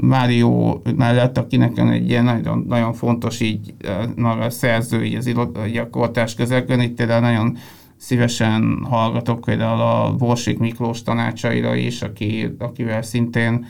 Mário 0.00 0.80
mellett, 0.96 1.38
aki 1.38 1.56
nekem 1.56 1.88
egy 1.88 2.08
ilyen 2.08 2.24
nagyon, 2.24 2.64
nagyon 2.68 2.92
fontos 2.92 3.40
így 3.40 3.74
a 4.16 4.50
szerző 4.50 5.04
így 5.04 5.14
az 5.14 5.30
gyakorlás 5.72 6.34
közegben, 6.34 6.80
itt 6.80 6.94
például 6.94 7.20
nagyon 7.20 7.56
szívesen 7.96 8.86
hallgatok 8.90 9.40
például 9.40 9.80
a 9.80 10.14
Borsik 10.14 10.58
Miklós 10.58 11.02
tanácsaira 11.02 11.74
is, 11.74 12.02
aki, 12.02 12.54
akivel 12.58 13.02
szintén 13.02 13.66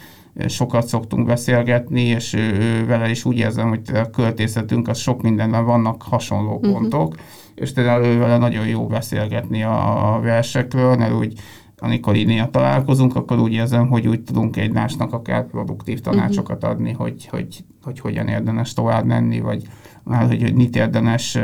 sokat 0.49 0.87
szoktunk 0.87 1.27
beszélgetni, 1.27 2.03
és 2.03 2.33
ő, 2.33 2.59
ő 2.61 2.87
vele 2.87 3.11
is 3.11 3.25
úgy 3.25 3.39
érzem, 3.39 3.69
hogy 3.69 3.81
a 3.95 4.11
költészetünk 4.11 4.89
az 4.89 4.99
sok 4.99 5.23
mindenben 5.23 5.65
vannak 5.65 6.03
hasonló 6.03 6.55
uh-huh. 6.55 6.73
pontok, 6.73 7.15
és 7.55 7.73
például 7.73 8.05
ő 8.05 8.19
vele 8.19 8.39
nagyon 8.39 8.67
jó 8.67 8.87
beszélgetni 8.87 9.63
a, 9.63 10.15
a 10.15 10.21
versekről, 10.21 10.97
mert 10.97 11.13
úgy 11.13 11.41
amikor 11.79 12.17
így 12.17 12.51
találkozunk, 12.51 13.17
akkor 13.17 13.39
úgy 13.39 13.53
érzem, 13.53 13.89
hogy 13.89 14.07
úgy 14.07 14.23
tudunk 14.23 14.57
egymásnak 14.57 15.13
akár 15.13 15.47
produktív 15.47 16.01
tanácsokat 16.01 16.63
mhm. 16.63 16.71
adni, 16.71 16.93
hogy, 16.93 17.27
hogy, 17.27 17.65
hogy 17.83 18.01
hogyan 18.01 18.29
érdemes 18.29 18.73
tovább 18.73 19.05
menni, 19.05 19.41
vagy 19.41 19.63
már 20.05 20.27
hogy, 20.27 20.43
hogy 20.43 20.55
mit 20.55 20.77
érdemes 20.77 21.39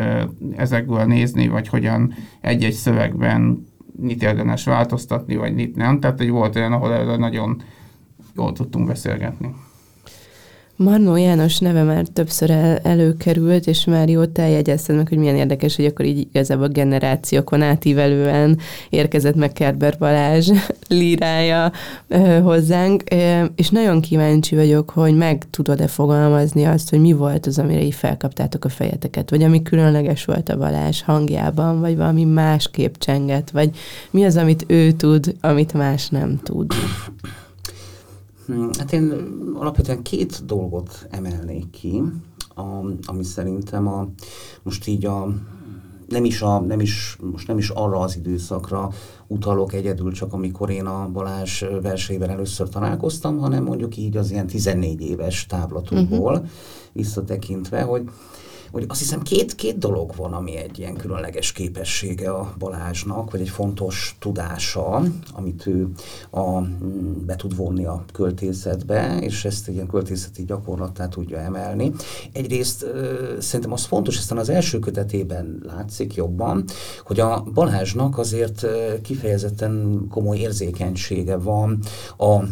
ezekből 0.57 1.05
nézni, 1.05 1.49
vagy 1.49 1.68
hogyan 1.68 2.14
egy-egy 2.40 2.73
szövegben 2.73 3.66
mit 3.97 4.23
érdemes 4.23 4.64
változtatni, 4.64 5.37
vagy 5.37 5.55
mit 5.55 5.77
nem. 5.77 6.01
Tehát 6.01 6.21
egy 6.21 6.31
volt 6.31 6.57
olyan, 6.57 6.73
ahol 6.73 6.92
erről 6.92 7.16
nagyon 7.16 7.62
jól 8.37 8.53
tudtunk 8.53 8.87
beszélgetni. 8.87 9.55
Marnó 10.83 11.16
János 11.16 11.59
neve 11.59 11.83
már 11.83 12.07
többször 12.12 12.51
el, 12.51 12.79
előkerült, 12.79 13.66
és 13.66 13.85
már 13.85 14.09
jót 14.09 14.38
eljegyezted 14.38 14.97
meg, 14.97 15.09
hogy 15.09 15.18
milyen 15.18 15.37
érdekes, 15.37 15.77
hogy 15.77 15.85
akkor 15.85 16.05
így 16.05 16.18
igazából 16.18 16.68
generációkon 16.68 17.62
átívelően 17.62 18.59
érkezett 18.90 19.35
meg 19.35 19.53
Kerber 19.53 19.97
Balázs 19.99 20.51
lírája 20.88 21.73
ö, 22.09 22.40
hozzánk, 22.40 23.03
ö, 23.11 23.45
és 23.57 23.68
nagyon 23.68 24.01
kíváncsi 24.01 24.55
vagyok, 24.55 24.90
hogy 24.90 25.16
meg 25.16 25.42
tudod-e 25.51 25.87
fogalmazni 25.87 26.64
azt, 26.64 26.90
hogy 26.90 27.01
mi 27.01 27.12
volt 27.12 27.47
az, 27.47 27.59
amire 27.59 27.83
így 27.83 27.95
felkaptátok 27.95 28.64
a 28.64 28.68
fejeteket, 28.68 29.31
vagy 29.31 29.42
ami 29.42 29.62
különleges 29.62 30.25
volt 30.25 30.49
a 30.49 30.59
Balázs 30.59 31.03
hangjában, 31.03 31.81
vagy 31.81 31.97
valami 31.97 32.25
másképp 32.25 32.95
csengett, 32.99 33.51
vagy 33.51 33.71
mi 34.11 34.25
az, 34.25 34.37
amit 34.37 34.64
ő 34.66 34.92
tud, 34.92 35.35
amit 35.40 35.73
más 35.73 36.09
nem 36.09 36.40
tud. 36.42 36.66
Hmm, 38.46 38.70
hát 38.78 38.92
én 38.92 39.12
alapvetően 39.55 40.02
két 40.02 40.44
dolgot 40.44 41.07
emelnék 41.11 41.70
ki, 41.70 42.02
a, 42.55 42.62
ami 43.05 43.24
szerintem 43.24 43.88
a, 43.88 44.09
most 44.62 44.87
így 44.87 45.07
a 45.07 45.35
nem 46.09 46.24
is, 46.24 46.42
a, 46.42 46.61
nem 46.61 46.81
is, 46.81 47.16
most 47.33 47.46
nem 47.46 47.59
is 47.59 47.68
arra 47.68 47.98
az 47.98 48.16
időszakra 48.16 48.90
utalok 49.26 49.72
egyedül, 49.72 50.12
csak 50.12 50.33
amikor 50.33 50.70
én 50.70 50.87
a 50.87 51.09
Balázs 51.12 51.64
versével 51.83 52.31
először 52.31 52.68
találkoztam, 52.68 53.38
hanem 53.38 53.64
mondjuk 53.64 53.96
így 53.96 54.16
az 54.16 54.31
ilyen 54.31 54.46
14 54.46 55.00
éves 55.00 55.46
távlatokból 55.46 56.33
uh-huh. 56.33 56.48
visszatekintve, 56.92 57.83
hogy 57.83 58.11
hogy 58.72 58.85
azt 58.88 59.00
hiszem 59.00 59.22
két, 59.22 59.54
két 59.54 59.78
dolog 59.78 60.12
van, 60.16 60.32
ami 60.32 60.56
egy 60.56 60.78
ilyen 60.78 60.96
különleges 60.96 61.52
képessége 61.52 62.30
a 62.30 62.54
Balázsnak, 62.58 63.30
vagy 63.30 63.40
egy 63.40 63.48
fontos 63.48 64.16
tudása, 64.18 65.02
amit 65.32 65.66
ő 65.66 65.88
a, 66.30 66.61
be 67.26 67.37
tud 67.37 67.56
vonni 67.56 67.85
a 67.85 68.04
költészetbe, 68.12 69.18
és 69.20 69.44
ezt 69.44 69.68
egy 69.68 69.74
ilyen 69.74 69.87
költészeti 69.87 70.44
gyakorlattá 70.44 71.08
tudja 71.08 71.38
emelni. 71.38 71.92
Egyrészt 72.32 72.87
szerintem 73.38 73.72
az 73.72 73.85
fontos, 73.85 74.18
aztán 74.18 74.38
az 74.38 74.48
első 74.48 74.78
kötetében 74.78 75.62
látszik 75.66 76.14
jobban, 76.14 76.64
hogy 77.04 77.20
a 77.20 77.44
Balázsnak 77.54 78.18
azért 78.18 78.66
kifejezetten 79.02 80.06
komoly 80.11 80.38
érzékenysége 80.38 81.37
van 81.37 81.78
a 82.18 82.44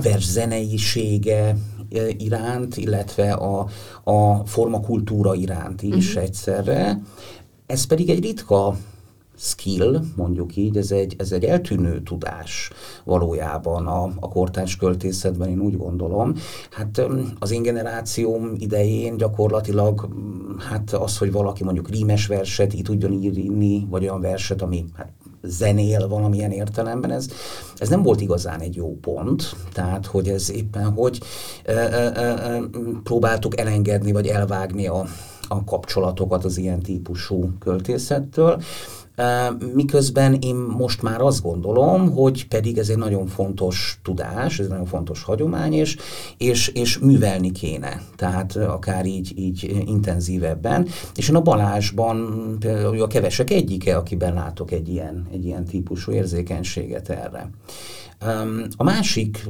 vers 0.00 0.30
zeneisége, 0.30 1.56
iránt, 2.18 2.76
illetve 2.76 3.32
a, 3.32 3.66
a 4.04 4.46
formakultúra 4.46 5.34
iránt 5.34 5.82
is 5.82 6.08
uh-huh. 6.08 6.22
egyszerre. 6.22 7.00
Ez 7.66 7.84
pedig 7.84 8.10
egy 8.10 8.20
ritka 8.20 8.76
skill, 9.42 10.00
mondjuk 10.16 10.56
így, 10.56 10.76
ez 10.76 10.90
egy, 10.90 11.14
ez 11.18 11.32
egy 11.32 11.44
eltűnő 11.44 12.02
tudás 12.02 12.70
valójában 13.04 13.86
a, 13.86 14.02
a 14.20 14.28
kortárs 14.28 14.76
költészetben, 14.76 15.48
én 15.48 15.60
úgy 15.60 15.76
gondolom. 15.76 16.34
Hát 16.70 17.06
az 17.38 17.50
én 17.50 17.62
generációm 17.62 18.52
idején 18.58 19.16
gyakorlatilag 19.16 20.08
hát 20.58 20.92
az, 20.92 21.18
hogy 21.18 21.32
valaki 21.32 21.64
mondjuk 21.64 21.88
rímes 21.88 22.26
verset 22.26 22.74
így 22.74 22.82
tudjon 22.82 23.12
írni, 23.12 23.86
vagy 23.90 24.02
olyan 24.02 24.20
verset, 24.20 24.62
ami 24.62 24.84
hát 24.96 25.12
zenél 25.42 26.08
valamilyen 26.08 26.50
értelemben, 26.50 27.10
ez, 27.10 27.28
ez 27.76 27.88
nem 27.88 28.02
volt 28.02 28.20
igazán 28.20 28.60
egy 28.60 28.76
jó 28.76 28.98
pont, 29.00 29.56
tehát 29.72 30.06
hogy 30.06 30.28
ez 30.28 30.50
éppen 30.50 30.92
hogy 30.92 31.20
e, 31.64 31.72
e, 31.72 32.22
e, 32.22 32.60
próbáltuk 33.02 33.58
elengedni, 33.58 34.12
vagy 34.12 34.26
elvágni 34.26 34.86
a, 34.86 35.04
a 35.48 35.64
kapcsolatokat 35.64 36.44
az 36.44 36.58
ilyen 36.58 36.80
típusú 36.80 37.50
költészettől. 37.58 38.62
Miközben 39.74 40.34
én 40.34 40.54
most 40.54 41.02
már 41.02 41.20
azt 41.20 41.42
gondolom, 41.42 42.12
hogy 42.12 42.48
pedig 42.48 42.78
ez 42.78 42.88
egy 42.88 42.98
nagyon 42.98 43.26
fontos 43.26 44.00
tudás, 44.02 44.58
ez 44.58 44.64
egy 44.64 44.70
nagyon 44.70 44.86
fontos 44.86 45.22
hagyomány, 45.22 45.72
és, 45.72 45.96
és, 46.38 46.68
és 46.68 46.98
művelni 46.98 47.50
kéne. 47.50 48.02
Tehát 48.16 48.56
akár 48.56 49.06
így, 49.06 49.32
így 49.38 49.82
intenzívebben. 49.86 50.86
És 51.14 51.28
én 51.28 51.34
a 51.36 51.40
Balázsban 51.40 52.28
például 52.58 53.02
a 53.02 53.06
kevesek 53.06 53.50
egyike, 53.50 53.96
akiben 53.96 54.34
látok 54.34 54.70
egy 54.70 54.88
ilyen, 54.88 55.26
egy 55.32 55.44
ilyen 55.44 55.64
típusú 55.64 56.12
érzékenységet 56.12 57.08
erre. 57.08 57.50
A 58.76 58.84
másik 58.84 59.48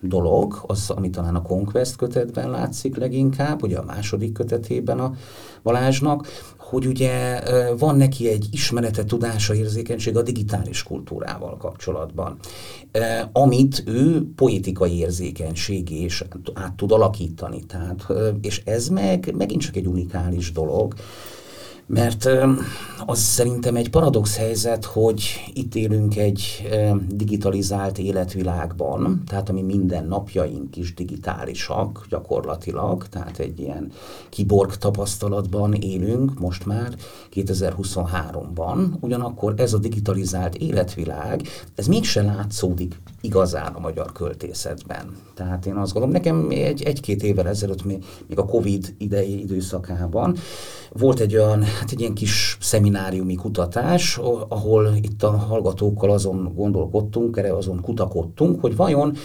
dolog, 0.00 0.64
az, 0.66 0.90
ami 0.90 1.10
talán 1.10 1.34
a 1.34 1.42
Conquest 1.42 1.96
kötetben 1.96 2.50
látszik 2.50 2.96
leginkább, 2.96 3.62
ugye 3.62 3.78
a 3.78 3.84
második 3.84 4.32
kötetében 4.32 4.98
a 4.98 5.14
Balázsnak, 5.62 6.26
hogy 6.70 6.86
ugye 6.86 7.40
van 7.78 7.96
neki 7.96 8.28
egy 8.28 8.48
ismerete, 8.50 9.04
tudása, 9.04 9.54
érzékenység 9.54 10.16
a 10.16 10.22
digitális 10.22 10.82
kultúrával 10.82 11.56
kapcsolatban, 11.56 12.38
amit 13.32 13.82
ő 13.86 14.26
politikai 14.34 14.98
érzékenységé 14.98 16.02
is 16.02 16.24
át 16.54 16.72
tud 16.72 16.92
alakítani. 16.92 17.64
Tehát, 17.66 18.06
és 18.40 18.62
ez 18.64 18.88
meg 18.88 19.34
megint 19.36 19.60
csak 19.60 19.76
egy 19.76 19.86
unikális 19.86 20.52
dolog, 20.52 20.94
mert 21.86 22.28
az 23.06 23.18
szerintem 23.18 23.76
egy 23.76 23.90
paradox 23.90 24.36
helyzet, 24.36 24.84
hogy 24.84 25.22
itt 25.52 25.74
élünk 25.74 26.16
egy 26.16 26.68
digitalizált 27.08 27.98
életvilágban, 27.98 29.22
tehát 29.26 29.48
ami 29.48 29.62
minden 29.62 30.06
napjaink 30.06 30.76
is 30.76 30.94
digitálisak 30.94 32.06
gyakorlatilag, 32.08 33.08
tehát 33.08 33.38
egy 33.38 33.60
ilyen 33.60 33.92
kiborg 34.28 34.76
tapasztalatban 34.76 35.72
élünk 35.72 36.38
most 36.38 36.66
már 36.66 36.94
2023-ban, 37.34 38.86
ugyanakkor 39.00 39.54
ez 39.56 39.72
a 39.72 39.78
digitalizált 39.78 40.54
életvilág, 40.54 41.42
ez 41.74 41.86
mégse 41.86 42.22
látszódik 42.22 43.00
igazán 43.20 43.72
a 43.72 43.80
magyar 43.80 44.12
költészetben. 44.12 45.16
Tehát 45.34 45.66
én 45.66 45.74
azt 45.74 45.92
gondolom, 45.92 46.16
nekem 46.16 46.46
egy, 46.50 46.82
egy-két 46.82 47.22
évvel 47.22 47.48
ezelőtt, 47.48 47.84
még 47.84 48.38
a 48.38 48.44
Covid 48.44 48.94
idei 48.98 49.40
időszakában 49.40 50.36
volt 50.92 51.20
egy 51.20 51.36
olyan, 51.36 51.62
hát 51.62 51.90
egy 51.90 52.00
ilyen 52.00 52.14
kis 52.14 52.56
szemináriumi 52.60 53.34
kutatás, 53.34 54.18
ahol 54.48 54.96
itt 55.00 55.22
a 55.22 55.30
hallgatókkal 55.30 56.10
azon 56.10 56.52
gondolkodtunk, 56.54 57.36
erre 57.36 57.56
azon 57.56 57.80
kutakodtunk, 57.80 58.60
hogy 58.60 58.76
vajon 58.76 59.16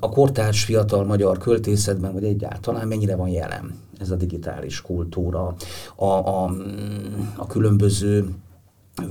a 0.00 0.08
kortárs 0.08 0.64
fiatal 0.64 1.04
magyar 1.04 1.38
költészetben, 1.38 2.12
vagy 2.12 2.24
egyáltalán 2.24 2.88
mennyire 2.88 3.16
van 3.16 3.28
jelen 3.28 3.74
ez 4.00 4.10
a 4.10 4.16
digitális 4.16 4.82
kultúra, 4.82 5.54
a, 5.96 6.04
a, 6.04 6.54
a 7.36 7.46
különböző 7.46 8.28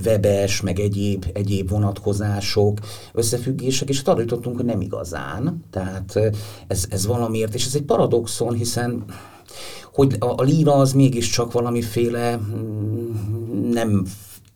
webes, 0.04 0.60
meg 0.60 0.78
egyéb, 0.78 1.26
egyéb 1.32 1.68
vonatkozások, 1.68 2.78
összefüggések, 3.12 3.88
és 3.88 4.02
arra 4.02 4.20
jutottunk, 4.20 4.56
hogy 4.56 4.64
nem 4.64 4.80
igazán. 4.80 5.64
Tehát 5.70 6.34
ez, 6.66 6.84
ez 6.90 7.06
valamiért, 7.06 7.54
és 7.54 7.66
ez 7.66 7.74
egy 7.74 7.82
paradoxon, 7.82 8.54
hiszen 8.54 9.04
hogy 9.92 10.16
a, 10.18 10.26
a 10.26 10.42
líra 10.42 10.74
az 10.74 10.92
mégiscsak 10.92 11.52
valamiféle 11.52 12.36
mm, 12.36 13.70
nem 13.72 14.04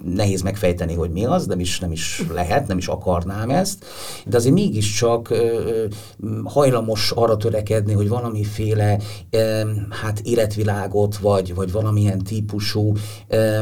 nehéz 0.05 0.43
megfejteni, 0.43 0.95
hogy 0.95 1.11
mi 1.11 1.25
az, 1.25 1.47
nem 1.47 1.61
is, 1.61 1.79
nem 1.79 1.93
is 1.93 2.25
lehet, 2.33 2.67
nem 2.67 2.79
is 2.79 2.89
akarnám 2.89 3.51
ezt, 3.51 3.85
de 4.27 4.37
azért 4.37 4.55
mégiscsak 4.55 5.31
ö, 5.31 5.85
hajlamos 6.45 7.11
arra 7.11 7.37
törekedni, 7.37 7.93
hogy 7.93 8.09
valamiféle 8.09 8.99
ö, 9.31 9.63
hát 9.91 10.21
életvilágot, 10.21 11.17
vagy, 11.17 11.55
vagy 11.55 11.73
valamilyen 11.73 12.19
típusú 12.19 12.93
ö, 13.29 13.61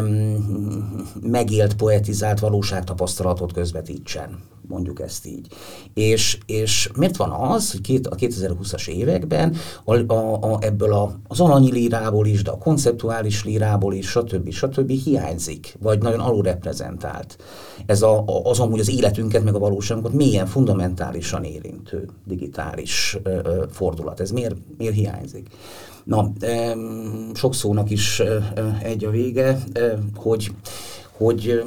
megélt, 1.20 1.74
poetizált 1.74 2.38
valóságtapasztalatot 2.40 3.52
közvetítsen 3.52 4.38
mondjuk 4.68 5.00
ezt 5.00 5.26
így. 5.26 5.46
És, 5.94 6.38
és 6.46 6.90
miért 6.96 7.16
van 7.16 7.30
az, 7.30 7.70
hogy 7.70 7.80
két, 7.80 8.06
a 8.06 8.16
2020-as 8.16 8.88
években 8.88 9.56
a, 9.84 9.94
a, 9.94 10.38
a, 10.40 10.58
ebből 10.60 10.92
a, 10.92 11.18
az 11.28 11.40
alanyi 11.40 11.72
lírából 11.72 12.26
is, 12.26 12.42
de 12.42 12.50
a 12.50 12.58
konceptuális 12.58 13.44
lírából 13.44 13.94
is, 13.94 14.08
stb. 14.08 14.50
stb. 14.50 14.90
hiányzik, 14.90 15.76
vagy 15.80 16.02
nagyon 16.02 16.20
alulreprezentált. 16.20 17.36
Ez 17.86 18.02
a, 18.02 18.18
a, 18.26 18.42
az 18.44 18.58
amúgy 18.58 18.80
az 18.80 18.90
életünket, 18.90 19.44
meg 19.44 19.54
a 19.54 19.58
valóságunkat 19.58 20.12
milyen 20.12 20.46
fundamentálisan 20.46 21.44
érintő 21.44 22.08
digitális 22.24 23.18
ö, 23.22 23.38
ö, 23.44 23.64
fordulat. 23.70 24.20
Ez 24.20 24.30
miért, 24.30 24.56
miért 24.78 24.94
hiányzik? 24.94 25.48
Na, 26.04 26.32
sok 27.34 27.54
szónak 27.54 27.90
is 27.90 28.22
egy 28.82 29.04
a 29.04 29.10
vége, 29.10 29.58
hogy 30.14 30.50
hogy 31.16 31.62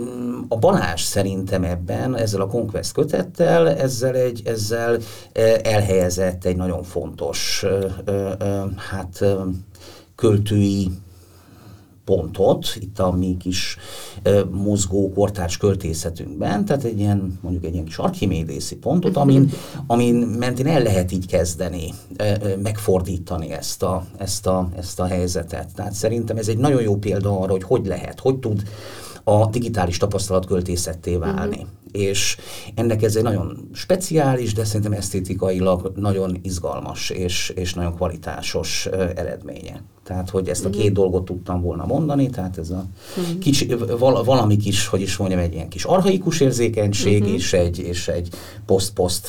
a 0.47 0.57
Balázs 0.57 1.01
szerintem 1.01 1.63
ebben, 1.63 2.17
ezzel 2.17 2.41
a 2.41 2.47
Conquest 2.47 2.93
kötettel, 2.93 3.69
ezzel, 3.69 4.15
egy, 4.15 4.41
ezzel 4.45 4.99
elhelyezett 5.63 6.45
egy 6.45 6.55
nagyon 6.55 6.83
fontos 6.83 7.65
hát 8.75 9.25
költői 10.15 10.91
pontot 12.05 12.67
itt 12.79 12.99
a 12.99 13.11
mi 13.11 13.37
kis 13.37 13.77
mozgó 14.51 15.11
kortárs 15.13 15.57
költészetünkben, 15.57 16.65
tehát 16.65 16.83
egy 16.83 16.99
ilyen, 16.99 17.39
mondjuk 17.41 17.63
egy 17.63 17.73
ilyen 17.73 17.85
kis 17.85 17.97
archimédészi 17.97 18.75
pontot, 18.75 19.17
amin, 19.17 19.49
amin 19.87 20.15
mentén 20.15 20.67
el 20.67 20.81
lehet 20.81 21.11
így 21.11 21.27
kezdeni, 21.27 21.93
megfordítani 22.61 23.51
ezt 23.51 23.83
a, 23.83 24.05
ezt, 24.17 24.47
a, 24.47 24.69
ezt 24.77 24.99
a 24.99 25.05
helyzetet. 25.05 25.73
Tehát 25.75 25.93
szerintem 25.93 26.37
ez 26.37 26.47
egy 26.47 26.57
nagyon 26.57 26.81
jó 26.81 26.95
példa 26.95 27.39
arra, 27.39 27.51
hogy 27.51 27.63
hogy 27.63 27.85
lehet, 27.85 28.19
hogy 28.19 28.35
tud 28.37 28.63
a 29.27 29.45
digitális 29.49 29.97
tapasztalat 29.97 30.45
költészetté 30.45 31.17
válni. 31.17 31.55
Uh-huh. 31.55 31.84
És 31.95 32.37
ennek 32.75 33.03
ez 33.03 33.15
egy 33.15 33.23
nagyon 33.23 33.69
speciális, 33.73 34.53
de 34.53 34.63
szerintem 34.63 34.91
esztétikailag 34.91 35.91
nagyon 35.95 36.39
izgalmas 36.41 37.09
és, 37.09 37.53
és 37.55 37.73
nagyon 37.73 37.95
kvalitásos 37.95 38.85
eredménye. 39.15 39.83
Tehát, 40.05 40.29
hogy 40.29 40.49
ezt 40.49 40.65
a 40.65 40.69
két 40.69 40.79
uh-huh. 40.79 40.95
dolgot 40.95 41.25
tudtam 41.25 41.61
volna 41.61 41.85
mondani, 41.85 42.29
tehát 42.29 42.57
ez 42.57 42.69
a 42.69 42.85
uh-huh. 43.17 43.37
kicsi, 43.37 43.75
val, 43.97 44.23
valami 44.23 44.57
kis, 44.57 44.87
hogy 44.87 45.01
is 45.01 45.17
mondjam, 45.17 45.39
egy 45.39 45.53
ilyen 45.53 45.69
kis 45.69 45.83
arhaikus 45.83 46.39
érzékenység, 46.39 47.21
uh-huh. 47.21 47.35
és 47.35 47.53
egy, 47.53 47.79
és 47.79 48.07
egy 48.07 48.29
poszt-poszt 48.65 49.27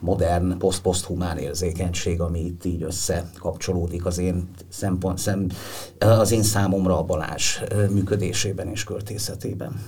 modern, 0.00 0.58
poszt-poszt 0.58 1.04
humán 1.04 1.38
érzékenység, 1.38 2.20
ami 2.20 2.40
itt 2.40 2.64
így 2.64 2.82
összekapcsolódik 2.82 4.06
az 4.06 4.18
én 4.18 4.48
szempont, 4.68 5.18
szem, 5.18 5.46
az 5.98 6.32
én 6.32 6.42
számomra 6.42 6.98
a 6.98 7.02
Balázs 7.02 7.58
működésében 7.90 8.68
és 8.68 8.84
költészetében. 8.84 9.80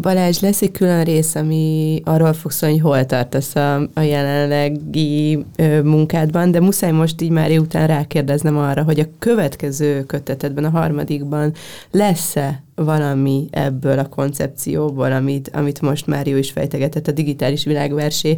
Balázs, 0.00 0.40
lesz 0.40 0.62
egy 0.62 0.70
külön 0.70 1.04
rész, 1.04 1.34
ami 1.34 2.00
arról 2.04 2.32
fog 2.32 2.50
szólni, 2.50 2.78
hogy 2.78 2.92
hol 2.92 3.06
tartasz 3.06 3.54
a, 3.54 3.74
a 3.94 4.00
jelenlegi 4.00 5.44
ö, 5.56 5.82
munkádban, 5.82 6.50
de 6.50 6.60
muszáj 6.60 6.90
most 6.90 7.20
így 7.20 7.30
már 7.30 7.50
után 7.50 7.86
rákérdeznem 7.86 8.58
arra, 8.58 8.82
hogy 8.82 9.00
a 9.00 9.08
következő 9.18 10.04
kötetedben, 10.04 10.64
a 10.64 10.70
harmadikban 10.70 11.52
lesz-e 11.90 12.65
valami 12.76 13.48
ebből 13.50 13.98
a 13.98 14.08
koncepcióból, 14.08 15.12
amit, 15.12 15.50
amit 15.52 15.80
most 15.80 16.06
már 16.06 16.26
jó 16.26 16.36
is 16.36 16.50
fejtegetett 16.50 17.06
a 17.06 17.12
digitális 17.12 17.64
világversé 17.64 18.36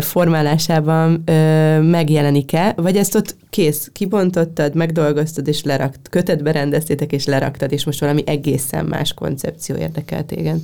formálásában 0.00 1.22
megjelenik-e, 1.82 2.72
vagy 2.76 2.96
ezt 2.96 3.14
ott 3.14 3.36
kész, 3.50 3.90
kibontottad, 3.92 4.74
megdolgoztad 4.74 5.48
és 5.48 5.62
lerakt, 5.62 6.08
kötetbe 6.10 6.52
rendeztétek 6.52 7.12
és 7.12 7.26
leraktad, 7.26 7.72
és 7.72 7.84
most 7.84 8.00
valami 8.00 8.22
egészen 8.26 8.84
más 8.84 9.14
koncepció 9.14 9.76
érdekel 9.76 10.24
téged? 10.24 10.60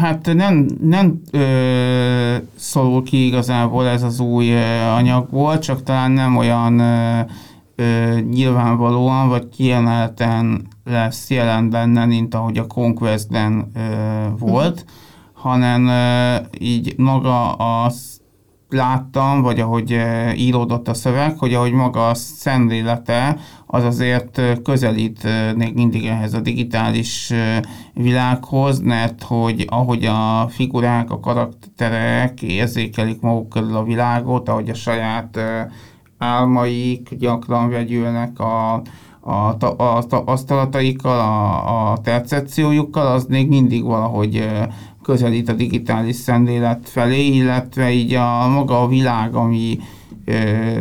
Hát 0.00 0.34
nem, 0.34 0.68
nem 0.82 1.20
ö, 1.30 2.36
szorul 2.56 3.02
ki 3.02 3.26
igazából 3.26 3.86
ez 3.86 4.02
az 4.02 4.20
új 4.20 4.56
anyagból, 4.96 5.58
csak 5.58 5.82
talán 5.82 6.10
nem 6.10 6.36
olyan 6.36 6.78
ö, 7.76 8.18
nyilvánvalóan, 8.20 9.28
vagy 9.28 9.48
kiemelten 9.48 10.66
lesz 10.86 11.30
jelen 11.30 11.70
benne, 11.70 12.04
mint 12.04 12.34
ahogy 12.34 12.58
a 12.58 12.66
Conquestben 12.66 13.70
ö, 13.74 13.80
volt, 14.38 14.72
uh-huh. 14.80 14.90
hanem 15.32 15.86
ö, 15.86 16.36
így 16.58 16.94
maga 16.96 17.52
az 17.52 18.20
láttam, 18.68 19.42
vagy 19.42 19.60
ahogy 19.60 19.96
íródott 20.36 20.88
a 20.88 20.94
szöveg, 20.94 21.38
hogy 21.38 21.54
ahogy 21.54 21.72
maga 21.72 22.08
a 22.08 22.14
szemlélete, 22.14 23.38
az 23.66 23.84
azért 23.84 24.40
közelít 24.62 25.28
még 25.56 25.74
mindig 25.74 26.06
ehhez 26.06 26.34
a 26.34 26.40
digitális 26.40 27.32
világhoz, 27.92 28.80
mert 28.80 29.22
hogy 29.22 29.66
ahogy 29.68 30.04
a 30.04 30.48
figurák, 30.48 31.10
a 31.10 31.20
karakterek 31.20 32.42
érzékelik 32.42 33.20
maguk 33.20 33.48
körül 33.48 33.76
a 33.76 33.84
világot, 33.84 34.48
ahogy 34.48 34.70
a 34.70 34.74
saját 34.74 35.38
álmaik 36.18 37.14
gyakran 37.18 37.70
vegyülnek 37.70 38.38
a, 38.38 38.82
a, 39.20 39.56
a, 39.58 39.96
a 39.96 40.02
tapasztalataikkal, 40.02 41.18
a, 41.18 41.92
a 41.92 41.96
percepciójukkal, 41.96 43.06
az 43.06 43.26
még 43.28 43.48
mindig 43.48 43.84
valahogy 43.84 44.48
közelít 45.02 45.48
a 45.48 45.52
digitális 45.52 46.16
szemlélet 46.16 46.88
felé, 46.88 47.26
illetve 47.26 47.90
így 47.90 48.14
a 48.14 48.48
maga 48.48 48.82
a 48.82 48.88
világ, 48.88 49.34
ami, 49.34 49.78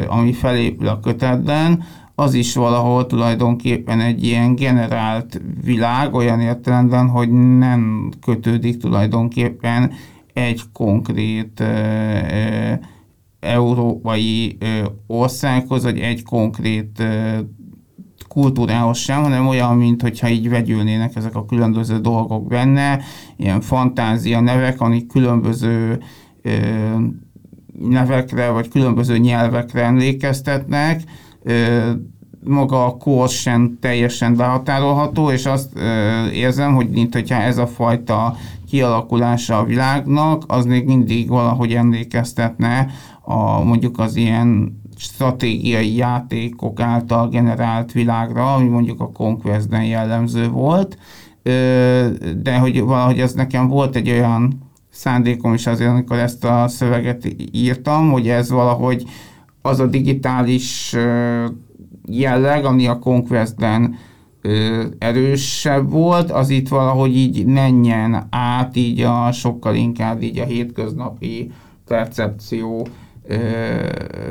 ami 0.08 0.34
felépül 0.34 0.88
a 0.88 1.00
kötetben, 1.00 1.84
az 2.16 2.34
is 2.34 2.56
valahol 2.56 3.06
tulajdonképpen 3.06 4.00
egy 4.00 4.24
ilyen 4.24 4.56
generált 4.56 5.42
világ, 5.64 6.14
olyan 6.14 6.40
értelemben, 6.40 7.08
hogy 7.08 7.32
nem 7.58 8.12
kötődik 8.22 8.78
tulajdonképpen 8.78 9.92
egy 10.34 10.62
konkrét 10.74 11.64
európai 13.46 14.58
országhoz, 15.08 15.84
vagy 15.84 16.00
egy 16.00 16.24
konkrét 16.24 17.04
kultúrához 18.28 18.98
sem, 18.98 19.22
hanem 19.22 19.48
olyan, 19.48 19.78
mint 19.78 20.02
hogyha 20.02 20.30
így 20.30 20.50
vegyülnének 20.50 21.16
ezek 21.16 21.36
a 21.36 21.46
különböző 21.46 22.00
dolgok 22.00 22.48
benne, 22.48 23.00
ilyen 23.38 23.62
fantázia 23.62 24.40
nevek, 24.40 24.82
amik 24.82 25.08
különböző 25.08 26.00
nevekre, 27.80 28.50
vagy 28.50 28.68
különböző 28.68 29.18
nyelvekre 29.18 29.84
emlékeztetnek, 29.84 31.02
maga 32.44 32.86
a 32.86 32.98
kors 32.98 33.42
sem 33.42 33.78
teljesen 33.82 34.36
behatárolható, 34.36 35.32
és 35.32 35.46
azt 35.46 35.80
érzem, 36.34 36.76
hogy 36.76 36.90
mint 36.90 37.14
hogyha 37.14 37.36
ez 37.36 37.58
a 37.58 37.68
fajta 37.68 38.36
kialakulása 38.70 39.58
a 39.58 39.64
világnak, 39.64 40.44
az 40.48 40.66
még 40.66 40.86
mindig 40.86 41.30
valahogy 41.30 41.74
emlékeztetne 41.74 42.88
a 43.26 43.64
mondjuk 43.64 44.00
az 44.00 44.16
ilyen 44.16 44.82
stratégiai 44.98 45.96
játékok 45.96 46.80
által 46.80 47.30
generált 47.30 47.92
világra, 47.92 48.54
ami 48.54 48.68
mondjuk 48.68 49.02
a 49.02 49.12
Conquest-ben 49.12 49.84
jellemző 49.84 50.50
volt, 50.50 50.98
de 52.42 52.58
hogy 52.60 52.82
valahogy 52.82 53.20
ez 53.20 53.34
nekem 53.34 53.68
volt 53.68 53.96
egy 53.96 54.10
olyan 54.10 54.72
szándékom 54.90 55.54
is 55.54 55.68
azért, 55.68 55.90
amikor 55.90 56.18
ezt 56.18 56.44
a 56.46 56.68
szöveget 56.68 57.36
írtam, 57.52 58.12
hogy 58.12 58.28
ez 58.28 58.50
valahogy 58.50 59.06
az 59.62 59.80
a 59.80 59.86
digitális 59.86 60.96
jelleg, 62.06 62.66
ami 62.66 62.88
a 62.88 63.00
Conquest-ben 63.00 63.96
erősebb 64.98 65.92
volt, 65.92 66.32
az 66.32 66.50
itt 66.50 66.68
valahogy 66.68 67.16
így 67.16 67.46
menjen 67.46 68.28
át 68.30 68.76
így 68.76 69.02
a 69.02 69.32
sokkal 69.32 69.76
inkább 69.76 70.22
így 70.22 70.40
a 70.40 70.46
hétköznapi 70.46 71.52
percepció 71.86 72.88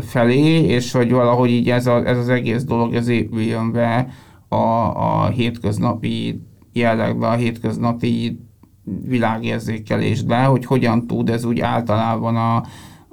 felé, 0.00 0.60
és 0.60 0.92
hogy 0.92 1.10
valahogy 1.10 1.50
így 1.50 1.70
ez, 1.70 1.86
a, 1.86 2.06
ez 2.06 2.18
az 2.18 2.28
egész 2.28 2.64
dolog 2.64 2.94
ez 2.94 3.08
épüljön 3.08 3.72
be 3.72 4.08
a, 4.48 4.56
a 4.56 5.28
hétköznapi 5.28 6.42
jellegbe, 6.72 7.28
a 7.28 7.34
hétköznapi 7.34 8.40
világérzékelésbe, 9.06 10.44
hogy 10.44 10.66
hogyan 10.66 11.06
tud 11.06 11.30
ez 11.30 11.44
úgy 11.44 11.60
általában 11.60 12.36
a, 12.36 12.56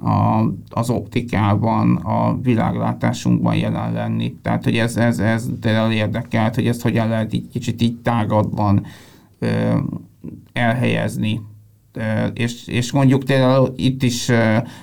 a, 0.10 0.46
az 0.70 0.90
optikában, 0.90 1.96
a 1.96 2.38
világlátásunkban 2.42 3.56
jelen 3.56 3.94
lenni. 3.94 4.36
Tehát, 4.42 4.64
hogy 4.64 4.78
ez, 4.78 4.98
ez, 4.98 5.20
ez 5.20 5.50
érdekelt, 5.92 6.56
hogy 6.56 6.68
ezt 6.68 6.82
hogyan 6.82 7.08
lehet 7.08 7.34
így 7.34 7.48
kicsit 7.48 7.82
így 7.82 7.98
tágadban 8.02 8.86
ö, 9.40 9.78
elhelyezni. 10.54 11.42
És, 12.34 12.68
és 12.68 12.92
mondjuk 12.92 13.24
tényleg 13.24 13.62
itt 13.76 14.04
is 14.04 14.32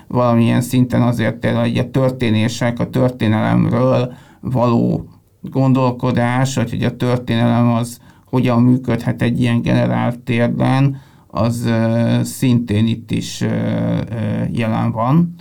valamilyen 0.06 0.60
szinten 0.60 1.02
azért 1.02 1.36
tényleg 1.36 1.76
a 1.76 1.90
történések, 1.90 2.78
a 2.78 2.90
történelemről 2.90 4.12
való 4.40 5.08
gondolkodás, 5.40 6.54
hogy, 6.54 6.70
hogy 6.70 6.84
a 6.84 6.96
történelem 6.96 7.72
az 7.72 8.00
hogyan 8.24 8.62
működhet 8.62 9.22
egy 9.22 9.40
ilyen 9.40 9.62
generált 9.62 10.18
térben, 10.18 11.00
az 11.26 11.70
szintén 12.22 12.86
itt 12.86 13.10
is 13.10 13.40
jelen 14.50 14.92
van, 14.92 15.34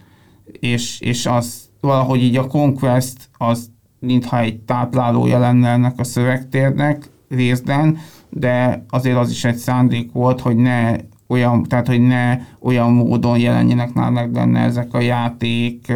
és, 0.60 1.00
és 1.00 1.26
az 1.26 1.70
valahogy 1.82 2.24
így 2.24 2.36
a 2.36 2.48
Conquest 2.48 3.30
az 3.38 3.70
mintha 4.00 4.40
egy 4.40 4.60
táplálója 4.60 5.40
lenne 5.40 5.70
ennek 5.70 6.00
a 6.00 6.04
szövegtérnek 6.04 7.10
részben, 7.30 7.98
de 8.30 8.86
azért 8.90 9.18
az 9.18 9.30
is 9.30 9.46
egy 9.46 9.56
szándék 9.56 10.12
volt, 10.12 10.42
hogy 10.42 10.56
ne 10.56 10.96
olyan, 11.28 11.64
tehát 11.64 11.88
hogy 11.88 12.02
ne 12.02 12.40
olyan 12.60 12.94
módon 12.94 13.38
jelenjenek 13.40 13.94
meg 13.94 14.32
benne 14.32 14.60
ezek 14.60 14.94
a 14.94 15.00
játék 15.00 15.94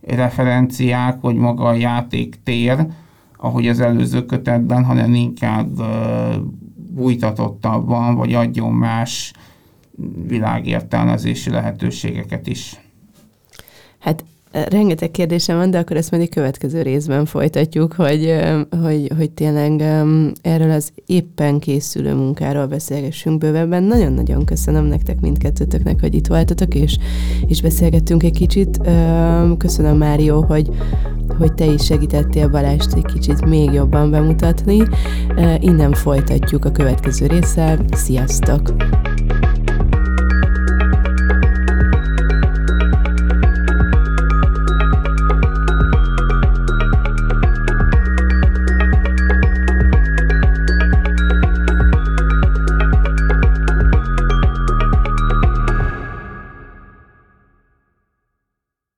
referenciák, 0.00 1.20
vagy 1.20 1.36
maga 1.36 1.64
a 1.64 1.74
játék 1.74 2.42
tér, 2.42 2.86
ahogy 3.36 3.68
az 3.68 3.80
előző 3.80 4.26
kötetben, 4.26 4.84
hanem 4.84 5.14
inkább 5.14 5.82
bújtatottabban, 6.90 8.14
vagy 8.14 8.34
adjon 8.34 8.72
más 8.72 9.32
világértelmezési 10.26 11.50
lehetőségeket 11.50 12.46
is. 12.46 12.80
Hát 13.98 14.24
rengeteg 14.52 15.10
kérdésem 15.10 15.56
van, 15.56 15.70
de 15.70 15.78
akkor 15.78 15.96
ezt 15.96 16.10
majd 16.10 16.22
a 16.22 16.28
következő 16.34 16.82
részben 16.82 17.24
folytatjuk, 17.24 17.92
hogy, 17.92 18.34
hogy, 18.82 19.10
hogy 19.16 19.30
tényleg 19.30 19.80
erről 20.42 20.70
az 20.70 20.92
éppen 21.06 21.58
készülő 21.58 22.14
munkáról 22.14 22.66
beszélgessünk 22.66 23.38
bővebben. 23.38 23.82
Nagyon-nagyon 23.82 24.44
köszönöm 24.44 24.84
nektek 24.84 25.20
mindkettőtöknek, 25.20 26.00
hogy 26.00 26.14
itt 26.14 26.26
voltatok, 26.26 26.74
és, 26.74 26.98
és 27.46 27.62
beszélgettünk 27.62 28.22
egy 28.22 28.38
kicsit. 28.38 28.80
Köszönöm, 29.58 29.96
Mário, 29.96 30.42
hogy, 30.42 30.68
hogy 31.38 31.54
te 31.54 31.64
is 31.64 31.84
segítettél 31.84 32.48
Balást 32.48 32.94
egy 32.94 33.12
kicsit 33.12 33.46
még 33.46 33.72
jobban 33.72 34.10
bemutatni. 34.10 34.82
Innen 35.58 35.92
folytatjuk 35.92 36.64
a 36.64 36.70
következő 36.70 37.26
résszel. 37.26 37.78
Sziasztok! 37.92 38.72